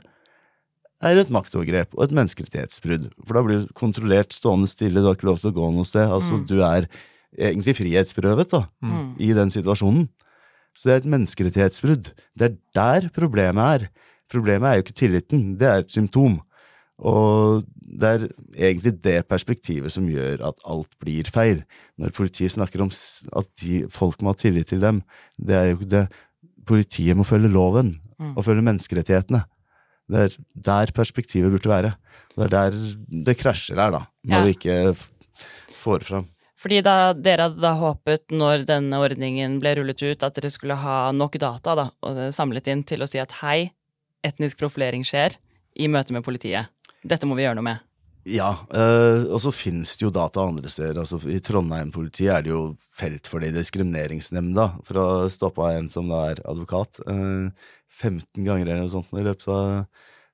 er 1.03 1.19
et 1.19 1.31
maktovergrep 1.33 1.97
og 1.97 2.05
et 2.05 2.13
menneskerettighetsbrudd. 2.15 3.09
For 3.25 3.35
da 3.35 3.43
blir 3.43 3.63
du 3.63 3.73
kontrollert 3.75 4.35
stående 4.35 4.69
stille, 4.71 5.01
du 5.01 5.09
har 5.09 5.17
ikke 5.17 5.27
lov 5.27 5.41
til 5.41 5.51
å 5.51 5.57
gå 5.57 5.71
noe 5.75 5.87
sted. 5.87 6.05
Altså, 6.07 6.39
mm. 6.39 6.45
du 6.47 6.57
er 6.63 6.87
egentlig 7.33 7.75
frihetsberøvet 7.79 8.53
da, 8.53 8.61
mm. 8.85 9.09
i 9.25 9.33
den 9.35 9.51
situasjonen. 9.51 10.07
Så 10.77 10.87
det 10.87 10.93
er 10.93 11.01
et 11.01 11.11
menneskerettighetsbrudd. 11.13 12.13
Det 12.39 12.47
er 12.47 12.57
der 12.77 13.09
problemet 13.13 13.63
er. 13.81 13.87
Problemet 14.31 14.69
er 14.69 14.79
jo 14.79 14.85
ikke 14.85 14.99
tilliten, 15.03 15.45
det 15.59 15.69
er 15.69 15.83
et 15.83 15.93
symptom. 15.93 16.39
Og 17.01 17.63
det 17.73 18.09
er 18.09 18.25
egentlig 18.53 18.93
det 19.03 19.17
perspektivet 19.29 19.93
som 19.93 20.09
gjør 20.09 20.43
at 20.49 20.61
alt 20.69 20.91
blir 21.01 21.29
feil. 21.33 21.63
Når 21.97 22.13
politiet 22.15 22.53
snakker 22.53 22.83
om 22.85 22.91
at 22.91 23.49
de, 23.61 23.83
folk 23.91 24.21
må 24.21 24.33
ha 24.33 24.39
tillit 24.39 24.69
til 24.71 24.83
dem, 24.83 25.01
det 25.37 25.57
er 25.57 25.71
jo 25.71 25.81
ikke 25.81 25.91
det 25.97 26.05
Politiet 26.63 27.17
må 27.19 27.25
følge 27.27 27.49
loven 27.51 27.89
mm. 28.15 28.37
og 28.37 28.45
følge 28.45 28.63
menneskerettighetene. 28.63 29.41
Det 30.07 30.21
er 30.21 30.35
der 30.67 30.91
perspektivet 30.95 31.51
burde 31.51 31.67
være. 31.67 31.89
Det 32.37 32.45
er 32.45 32.53
der 32.53 32.77
det 33.27 33.35
krasjer 33.35 33.81
her, 33.81 33.91
da, 33.91 33.99
når 34.23 34.37
ja. 34.37 34.43
vi 34.45 34.53
ikke 34.55 34.77
får 35.81 36.05
fram. 36.07 36.29
Fordi 36.63 36.79
da, 36.85 37.11
dere 37.11 37.49
hadde 37.49 37.59
da 37.59 37.73
håpet, 37.75 38.29
når 38.31 38.63
denne 38.69 39.01
ordningen 39.03 39.57
ble 39.59 39.75
rullet 39.75 39.99
ut, 39.99 40.23
at 40.23 40.37
dere 40.37 40.51
skulle 40.53 40.79
ha 40.79 41.11
nok 41.11 41.35
data 41.41 41.75
da, 41.75 41.89
og 42.07 42.21
samlet 42.31 42.69
inn 42.71 42.85
til 42.87 43.03
å 43.03 43.09
si 43.11 43.19
at 43.19 43.35
hei, 43.41 43.73
etnisk 44.23 44.61
profilering 44.63 45.03
skjer 45.03 45.35
i 45.75 45.89
møte 45.91 46.15
med 46.15 46.23
politiet. 46.23 46.71
Dette 47.03 47.27
må 47.29 47.37
vi 47.37 47.45
gjøre 47.45 47.59
noe 47.59 47.67
med. 47.67 47.89
Ja, 48.23 48.53
øh, 48.71 49.25
og 49.35 49.41
så 49.43 49.51
finnes 49.51 49.97
det 49.99 50.05
jo 50.05 50.13
data 50.15 50.45
andre 50.47 50.71
steder. 50.71 51.01
Altså, 51.01 51.19
I 51.27 51.41
Trondheim-politiet 51.43 52.31
er 52.31 52.45
det 52.45 52.53
jo 52.53 52.61
felt 52.95 53.27
for 53.27 53.43
det 53.43 53.51
i 53.51 53.57
Diskrimineringsnemnda 53.57 54.69
for 54.87 55.01
å 55.01 55.07
stoppe 55.33 55.73
en 55.75 55.91
som 55.91 56.07
da 56.11 56.29
er 56.31 56.39
advokat. 56.47 57.01
Uh, 57.03 57.51
eh, 57.51 57.69
15 57.99 58.45
ganger 58.47 58.69
eller 58.69 58.85
noe 58.85 58.93
sånt 58.93 59.11
i 59.19 59.25
løpet 59.27 59.51
av 59.51 59.83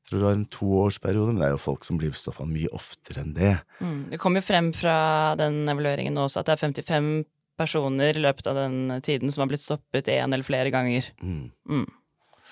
tror 0.09 0.19
det 0.19 0.25
var 0.25 0.37
en 0.37 0.45
toårsperiode, 0.49 1.33
men 1.33 1.41
det 1.41 1.49
er 1.49 1.55
jo 1.55 1.61
folk 1.61 1.85
som 1.85 1.99
blir 1.99 2.15
stoppa 2.17 2.45
mye 2.49 2.71
oftere 2.75 3.23
enn 3.23 3.35
det. 3.37 3.55
Mm. 3.79 4.01
Det 4.13 4.19
kom 4.21 4.37
jo 4.37 4.43
frem 4.45 4.71
fra 4.75 5.35
den 5.39 5.61
evalueringen 5.69 6.17
også 6.17 6.41
at 6.41 6.49
det 6.49 6.57
er 6.57 6.63
55 6.65 7.11
personer 7.59 8.15
i 8.15 8.23
løpet 8.23 8.47
av 8.49 8.57
den 8.57 9.01
tiden 9.05 9.31
som 9.33 9.43
har 9.43 9.51
blitt 9.51 9.63
stoppet 9.63 10.09
én 10.11 10.31
eller 10.31 10.47
flere 10.47 10.71
ganger. 10.73 11.11
Mm. 11.21 11.49
Mm. 11.69 11.87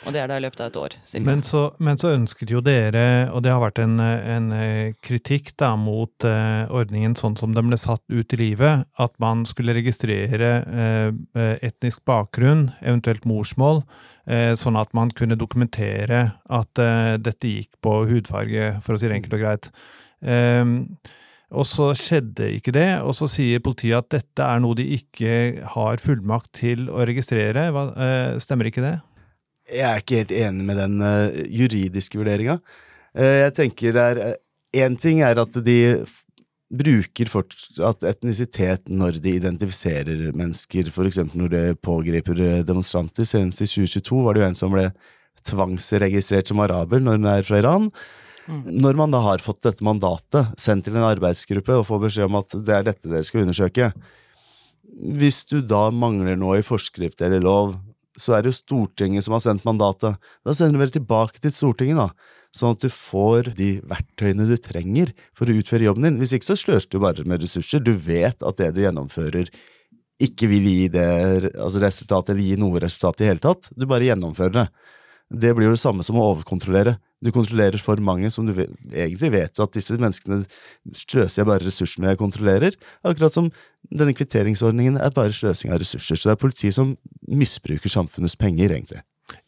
Og 0.06 0.14
det 0.14 0.22
er 0.22 0.30
da 0.30 0.38
i 0.38 0.44
løpet 0.44 0.62
av 0.62 0.70
et 0.70 0.78
år. 0.80 0.96
Men 1.26 1.42
så, 1.46 1.62
men 1.84 1.98
så, 1.98 2.12
ønsket 2.14 2.52
jo 2.54 2.62
dere, 2.64 3.32
og 3.34 3.42
det 3.44 3.52
har 3.54 3.62
vært 3.64 3.82
en, 3.82 3.98
en 4.00 4.52
eh, 4.54 4.94
kritikk 5.04 5.56
da 5.58 5.72
mot 5.80 6.28
eh, 6.28 6.70
ordningen 6.70 7.18
sånn 7.18 7.38
som 7.40 7.56
den 7.56 7.72
ble 7.72 7.80
satt 7.82 8.04
ut 8.14 8.36
i 8.36 8.40
livet, 8.40 8.86
at 9.02 9.16
man 9.24 9.44
skulle 9.50 9.76
registrere 9.78 10.52
eh, 10.70 11.10
etnisk 11.66 12.06
bakgrunn, 12.08 12.68
eventuelt 12.84 13.26
morsmål, 13.28 13.82
eh, 14.30 14.54
sånn 14.60 14.78
at 14.78 14.94
man 14.98 15.12
kunne 15.18 15.40
dokumentere 15.40 16.24
at 16.46 16.84
dette 17.24 17.50
gikk 17.50 17.74
på 17.84 18.00
hudfarge, 18.12 18.76
for 18.86 18.96
å 18.96 19.02
si 19.02 19.10
det 19.10 19.18
enkelt 19.18 19.40
og 19.40 19.44
greit. 19.44 19.72
Um, 20.22 20.72
og 21.58 21.64
så 21.68 21.90
skjedde 21.96 22.50
ikke 22.58 22.74
det, 22.76 22.90
og 23.02 23.16
så 23.16 23.30
sier 23.32 23.64
politiet 23.64 23.98
at 23.98 24.10
dette 24.18 24.46
er 24.46 24.62
noe 24.62 24.76
de 24.78 24.84
ikke 24.98 25.66
har 25.74 26.02
fullmakt 26.04 26.52
til 26.60 26.90
å 26.92 27.06
registrere. 27.08 27.70
Hva, 27.72 27.86
stemmer 28.44 28.68
ikke 28.70 28.84
det? 28.84 28.98
Jeg 29.68 29.88
er 29.88 30.04
ikke 30.04 30.22
helt 30.22 30.36
enig 30.36 30.68
med 30.68 30.80
den 30.80 31.02
uh, 31.04 31.42
juridiske 31.52 32.20
vurderinga. 32.20 32.60
Uh, 33.18 33.36
jeg 33.48 33.58
tenker 33.58 33.98
det 33.98 34.06
er 34.06 34.22
Én 34.78 34.96
uh, 34.96 35.02
ting 35.02 35.22
er 35.26 35.40
at 35.40 35.60
de 35.64 35.80
bruker 36.68 37.30
fortsatt 37.32 38.04
etnisitet 38.04 38.90
når 38.92 39.22
de 39.24 39.38
identifiserer 39.38 40.34
mennesker, 40.36 40.90
f.eks. 40.92 41.22
når 41.32 41.54
de 41.54 41.62
pågriper 41.80 42.42
demonstranter. 42.68 43.24
Senest 43.28 43.64
i 43.64 43.70
2022 43.72 44.24
var 44.26 44.36
det 44.36 44.44
jo 44.44 44.48
en 44.50 44.60
som 44.60 44.76
ble 44.76 44.90
tvangsregistrert 45.48 46.52
som 46.52 46.60
araber 46.64 47.00
når 47.04 47.20
hun 47.20 47.30
er 47.32 47.48
fra 47.48 47.62
Iran. 47.62 47.88
Mm. 48.48 48.62
Når 48.80 49.00
man 49.00 49.12
da 49.12 49.20
har 49.26 49.44
fått 49.44 49.66
dette 49.66 49.84
mandatet, 49.84 50.54
sendt 50.60 50.88
til 50.88 50.96
en 50.96 51.08
arbeidsgruppe 51.08 51.82
og 51.82 51.88
får 51.90 52.04
beskjed 52.06 52.30
om 52.30 52.40
at 52.40 52.56
det 52.56 52.76
er 52.76 52.88
dette 52.88 53.12
dere 53.12 53.28
skal 53.28 53.44
undersøke 53.44 53.92
Hvis 55.20 55.44
du 55.50 55.60
da 55.62 55.90
mangler 55.92 56.40
noe 56.40 56.62
i 56.62 56.66
forskrift 56.66 57.22
eller 57.22 57.44
lov, 57.44 57.76
så 58.18 58.36
er 58.36 58.44
det 58.44 58.52
jo 58.52 58.58
Stortinget 58.58 59.26
som 59.26 59.36
har 59.38 59.44
sendt 59.46 59.66
mandatet. 59.68 60.18
Da 60.46 60.56
sender 60.56 60.78
du 60.78 60.84
vel 60.84 60.94
tilbake 60.96 61.42
til 61.44 61.54
Stortinget, 61.54 62.00
da, 62.00 62.10
sånn 62.58 62.76
at 62.76 62.84
du 62.84 62.90
får 62.94 63.52
de 63.58 63.70
verktøyene 63.88 64.48
du 64.50 64.56
trenger 64.62 65.14
for 65.38 65.50
å 65.50 65.58
utføre 65.60 65.88
jobben 65.88 66.08
din. 66.08 66.20
Hvis 66.22 66.34
ikke 66.38 66.50
så 66.50 66.58
sløser 66.60 66.90
du 66.92 67.00
bare 67.04 67.26
med 67.30 67.46
ressurser. 67.46 67.84
Du 67.84 67.94
vet 67.94 68.42
at 68.42 68.62
det 68.62 68.74
du 68.76 68.82
gjennomfører, 68.84 69.52
ikke 70.18 70.50
vil 70.50 70.66
gi 70.66 70.88
det 70.90 71.08
altså 71.54 71.82
resultat, 71.84 72.32
eller 72.34 72.42
gi 72.42 72.58
noe 72.58 72.82
resultat 72.82 73.22
i 73.22 73.30
hele 73.30 73.44
tatt. 73.44 73.70
Du 73.78 73.86
bare 73.90 74.08
gjennomfører 74.10 74.56
det. 74.56 74.68
Det 75.28 75.52
blir 75.56 75.68
jo 75.68 75.76
det 75.76 75.82
samme 75.84 76.06
som 76.08 76.20
å 76.20 76.30
overkontrollere. 76.32 76.96
Du 77.24 77.32
kontrollerer 77.34 77.82
for 77.82 78.00
mange 78.04 78.30
som 78.32 78.46
du 78.46 78.54
egentlig 78.56 79.32
vet 79.34 79.60
at 79.60 79.74
disse 79.74 79.98
menneskene 79.98 80.44
sløser 80.96 81.42
jeg 81.42 81.50
bare 81.50 81.66
ressursene 81.66 82.12
jeg 82.12 82.22
kontrollerer. 82.22 82.78
Akkurat 83.08 83.34
som 83.36 83.50
denne 83.90 84.14
kvitteringsordningen 84.16 85.00
er 85.02 85.16
bare 85.16 85.36
sløsing 85.36 85.74
av 85.74 85.82
ressurser. 85.82 86.16
Så 86.16 86.30
det 86.30 86.38
er 86.38 86.44
politiet 86.46 86.78
som 86.78 86.96
misbruker 87.28 87.92
samfunnets 87.92 88.38
penger, 88.40 88.72
egentlig. 88.72 89.02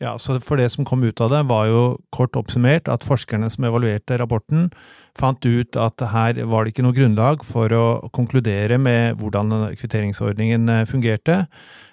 Ja, 0.04 0.18
så 0.20 0.36
for 0.44 0.60
det 0.60 0.68
som 0.74 0.84
kom 0.88 1.06
ut 1.08 1.22
av 1.24 1.32
det, 1.32 1.44
var 1.48 1.70
jo 1.70 1.84
kort 2.16 2.36
oppsummert 2.36 2.90
at 2.92 3.06
forskerne 3.08 3.48
som 3.52 3.68
evaluerte 3.70 4.18
rapporten, 4.20 4.68
fant 5.16 5.46
ut 5.46 5.80
at 5.80 6.04
her 6.12 6.42
var 6.52 6.66
det 6.66 6.74
ikke 6.74 6.84
noe 6.84 6.96
grunnlag 6.96 7.46
for 7.48 7.72
å 7.76 7.86
konkludere 8.16 8.80
med 8.82 9.20
hvordan 9.22 9.70
kvitteringsordningen 9.80 10.68
eh, 10.74 10.86
fungerte. 10.90 11.42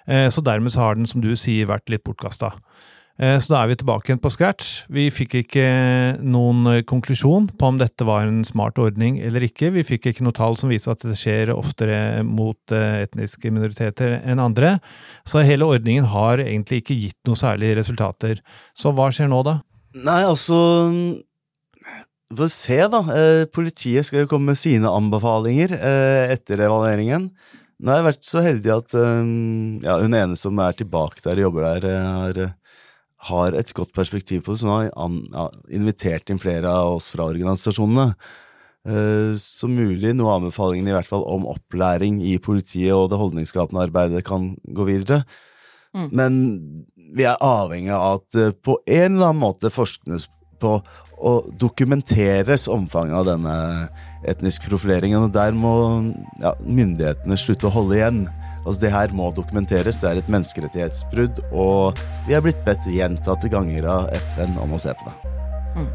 Eh, 0.06 0.26
så 0.34 0.42
dermed 0.42 0.74
så 0.74 0.82
har 0.82 0.98
den, 0.98 1.06
som 1.10 1.22
du 1.22 1.32
sier, 1.38 1.70
vært 1.70 1.90
litt 1.92 2.06
bortkasta. 2.06 2.56
Eh, 3.16 3.38
så 3.40 3.54
da 3.54 3.62
er 3.62 3.70
vi 3.70 3.78
tilbake 3.80 4.10
igjen 4.10 4.20
på 4.20 4.30
scratch. 4.32 4.72
Vi 4.92 5.06
fikk 5.14 5.38
ikke 5.40 5.66
noen 6.20 6.66
eh, 6.68 6.82
konklusjon 6.88 7.48
på 7.56 7.70
om 7.70 7.78
dette 7.80 8.04
var 8.04 8.26
en 8.26 8.42
smart 8.44 8.76
ordning 8.82 9.16
eller 9.24 9.46
ikke. 9.46 9.72
Vi 9.72 9.86
fikk 9.88 10.10
ikke 10.10 10.26
noe 10.26 10.36
tall 10.36 10.58
som 10.60 10.72
viser 10.72 10.92
at 10.92 11.04
det 11.06 11.16
skjer 11.16 11.54
oftere 11.54 11.98
mot 12.28 12.76
eh, 12.76 13.06
etniske 13.06 13.52
minoriteter 13.52 14.18
enn 14.18 14.42
andre. 14.42 14.76
Så 15.24 15.44
hele 15.48 15.68
ordningen 15.68 16.08
har 16.12 16.44
egentlig 16.44 16.82
ikke 16.82 16.98
gitt 17.06 17.20
noe 17.28 17.40
særlige 17.40 17.78
resultater. 17.80 18.44
Så 18.76 18.92
hva 18.92 19.08
skjer 19.08 19.32
nå, 19.32 19.40
da? 19.46 19.58
Nei, 19.96 20.20
altså 20.28 20.58
Vi 22.26 22.36
får 22.36 22.50
se, 22.52 22.80
da. 22.92 23.00
Politiet 23.54 24.04
skal 24.04 24.24
jo 24.24 24.28
komme 24.28 24.52
med 24.52 24.60
sine 24.60 24.90
anbefalinger 24.92 25.72
etter 26.34 26.60
evalueringen. 26.66 27.30
Nå 27.80 27.92
har 27.92 28.02
jeg 28.02 28.08
vært 28.10 28.28
så 28.28 28.42
heldig 28.44 28.72
at 28.74 28.96
ja, 28.96 29.96
hun 30.02 30.16
ene 30.16 30.36
som 30.36 30.58
er 30.60 30.76
tilbake 30.76 31.22
der 31.24 31.38
og 31.38 31.46
jobber 31.46 31.68
der, 31.68 31.86
har 32.18 32.40
har 33.28 33.56
et 33.58 33.72
godt 33.76 33.94
perspektiv 33.96 34.44
på 34.46 34.54
det, 34.54 34.62
så 34.62 34.68
nå 34.68 34.76
har 35.34 35.54
invitert 35.74 36.30
inn 36.30 36.42
flere 36.42 36.70
av 36.70 36.98
oss 36.98 37.08
fra 37.12 37.28
organisasjonene. 37.30 38.12
Uh, 38.86 39.34
så 39.40 39.66
mulig 39.66 40.12
noe 40.14 40.30
av 40.30 40.44
anbefalingene 40.44 40.92
i 40.92 40.94
hvert 40.94 41.10
fall 41.10 41.24
om 41.26 41.48
opplæring 41.50 42.20
i 42.22 42.36
politiet 42.38 42.94
og 42.94 43.08
det 43.10 43.18
holdningsskapende 43.18 43.82
arbeidet 43.88 44.22
kan 44.28 44.52
gå 44.62 44.86
videre. 44.86 45.24
Mm. 45.96 46.08
Men 46.12 46.38
vi 47.16 47.26
er 47.26 47.42
avhengig 47.42 47.90
av 47.96 48.20
at 48.20 48.38
uh, 48.38 48.52
på 48.54 48.78
en 48.84 49.16
eller 49.16 49.32
annen 49.32 49.42
måte 49.42 49.74
forsknes 49.74 50.28
på 50.62 50.78
og 51.16 51.46
dokumenteres 51.56 52.66
omfanget 52.68 53.16
av 53.16 53.28
denne 53.30 53.54
etnisk 54.28 54.66
profileringen. 54.68 55.24
Og 55.24 55.32
der 55.32 55.56
må 55.56 55.72
ja, 56.42 56.52
myndighetene 56.60 57.38
slutte 57.40 57.70
å 57.70 57.72
holde 57.72 57.96
igjen. 57.96 58.18
Altså 58.66 58.80
Det 58.82 58.90
her 58.90 59.14
må 59.14 59.30
dokumenteres, 59.30 60.00
det 60.02 60.10
er 60.10 60.20
et 60.20 60.30
menneskerettighetsbrudd, 60.34 61.38
og 61.54 62.00
vi 62.26 62.34
er 62.34 62.42
blitt 62.42 62.64
bedt 62.66 62.88
gjentatte 62.90 63.50
ganger 63.52 63.86
av 63.86 64.10
FN 64.34 64.58
om 64.58 64.74
å 64.74 64.80
se 64.82 64.94
på 64.98 65.06
det. 65.06 65.34
Mm. 65.76 65.92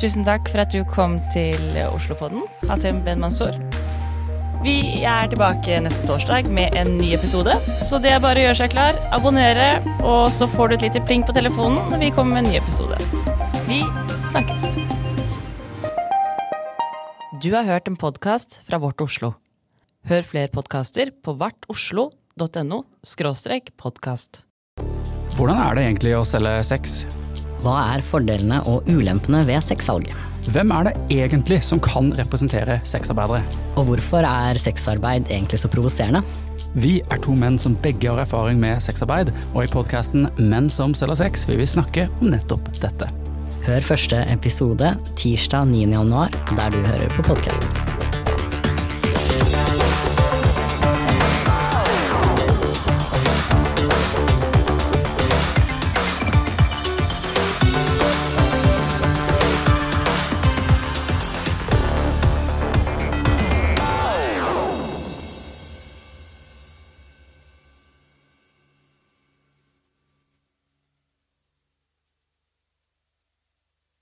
Tusen 0.00 0.24
takk 0.24 0.48
for 0.48 0.62
at 0.62 0.72
du 0.72 0.80
kom 0.88 1.18
til 1.34 1.58
Oslopodden, 1.90 2.46
Hatem 2.70 3.02
Ben 3.04 3.20
Mansour. 3.20 3.58
Vi 4.64 5.04
er 5.06 5.28
tilbake 5.30 5.76
neste 5.84 6.06
torsdag 6.08 6.48
med 6.50 6.74
en 6.78 6.96
ny 6.98 7.12
episode, 7.14 7.52
så 7.84 8.00
det 8.02 8.10
er 8.14 8.22
bare 8.22 8.40
å 8.40 8.46
gjøre 8.48 8.58
seg 8.62 8.72
klar, 8.72 8.98
abonnere, 9.14 9.68
og 10.00 10.32
så 10.34 10.48
får 10.50 10.70
du 10.70 10.78
et 10.78 10.86
lite 10.88 11.02
pling 11.06 11.26
på 11.26 11.34
telefonen 11.36 11.92
når 11.92 12.02
vi 12.06 12.12
kommer 12.16 12.38
med 12.38 12.46
en 12.46 12.54
ny 12.54 12.62
episode. 12.62 12.98
Vi 13.68 13.84
snakkes. 14.32 14.72
Du 17.38 17.52
har 17.54 17.68
hørt 17.68 17.86
en 17.86 18.00
podkast 18.00 18.58
fra 18.66 18.80
Vårt 18.82 19.04
Oslo. 19.04 19.36
Hør 20.06 20.22
flere 20.24 20.48
podkaster 20.52 21.10
på 21.24 21.34
vartoslo.no 21.40 22.84
podkast. 23.76 24.44
Hvordan 25.34 25.58
er 25.58 25.74
det 25.74 25.84
egentlig 25.84 26.14
å 26.16 26.24
selge 26.26 26.54
sex? 26.64 27.02
Hva 27.64 27.74
er 27.96 28.04
fordelene 28.06 28.60
og 28.70 28.86
ulempene 28.86 29.42
ved 29.48 29.58
sexsalget? 29.66 30.14
Hvem 30.54 30.70
er 30.72 30.86
det 30.86 30.94
egentlig 31.18 31.58
som 31.66 31.82
kan 31.82 32.12
representere 32.16 32.78
sexarbeidere? 32.86 33.42
Og 33.76 33.90
hvorfor 33.90 34.24
er 34.24 34.60
sexarbeid 34.62 35.28
egentlig 35.28 35.60
så 35.64 35.70
provoserende? 35.72 36.22
Vi 36.78 37.00
er 37.10 37.20
to 37.24 37.34
menn 37.34 37.58
som 37.58 37.76
begge 37.82 38.08
har 38.12 38.22
erfaring 38.22 38.60
med 38.62 38.80
sexarbeid, 38.84 39.32
og 39.50 39.64
i 39.64 39.72
podkasten 39.72 40.30
Menn 40.38 40.70
som 40.70 40.94
selger 40.94 41.24
sex 41.24 41.48
vil 41.48 41.58
vi 41.64 41.68
snakke 41.68 42.06
om 42.20 42.30
nettopp 42.36 42.70
dette. 42.78 43.10
Hør 43.66 43.84
første 43.84 44.22
episode 44.32 44.94
tirsdag 45.18 45.68
9. 45.74 45.84
januar, 45.98 46.32
der 46.54 46.72
du 46.72 46.82
hører 46.86 47.16
på 47.18 47.30
podkasten. 47.32 47.87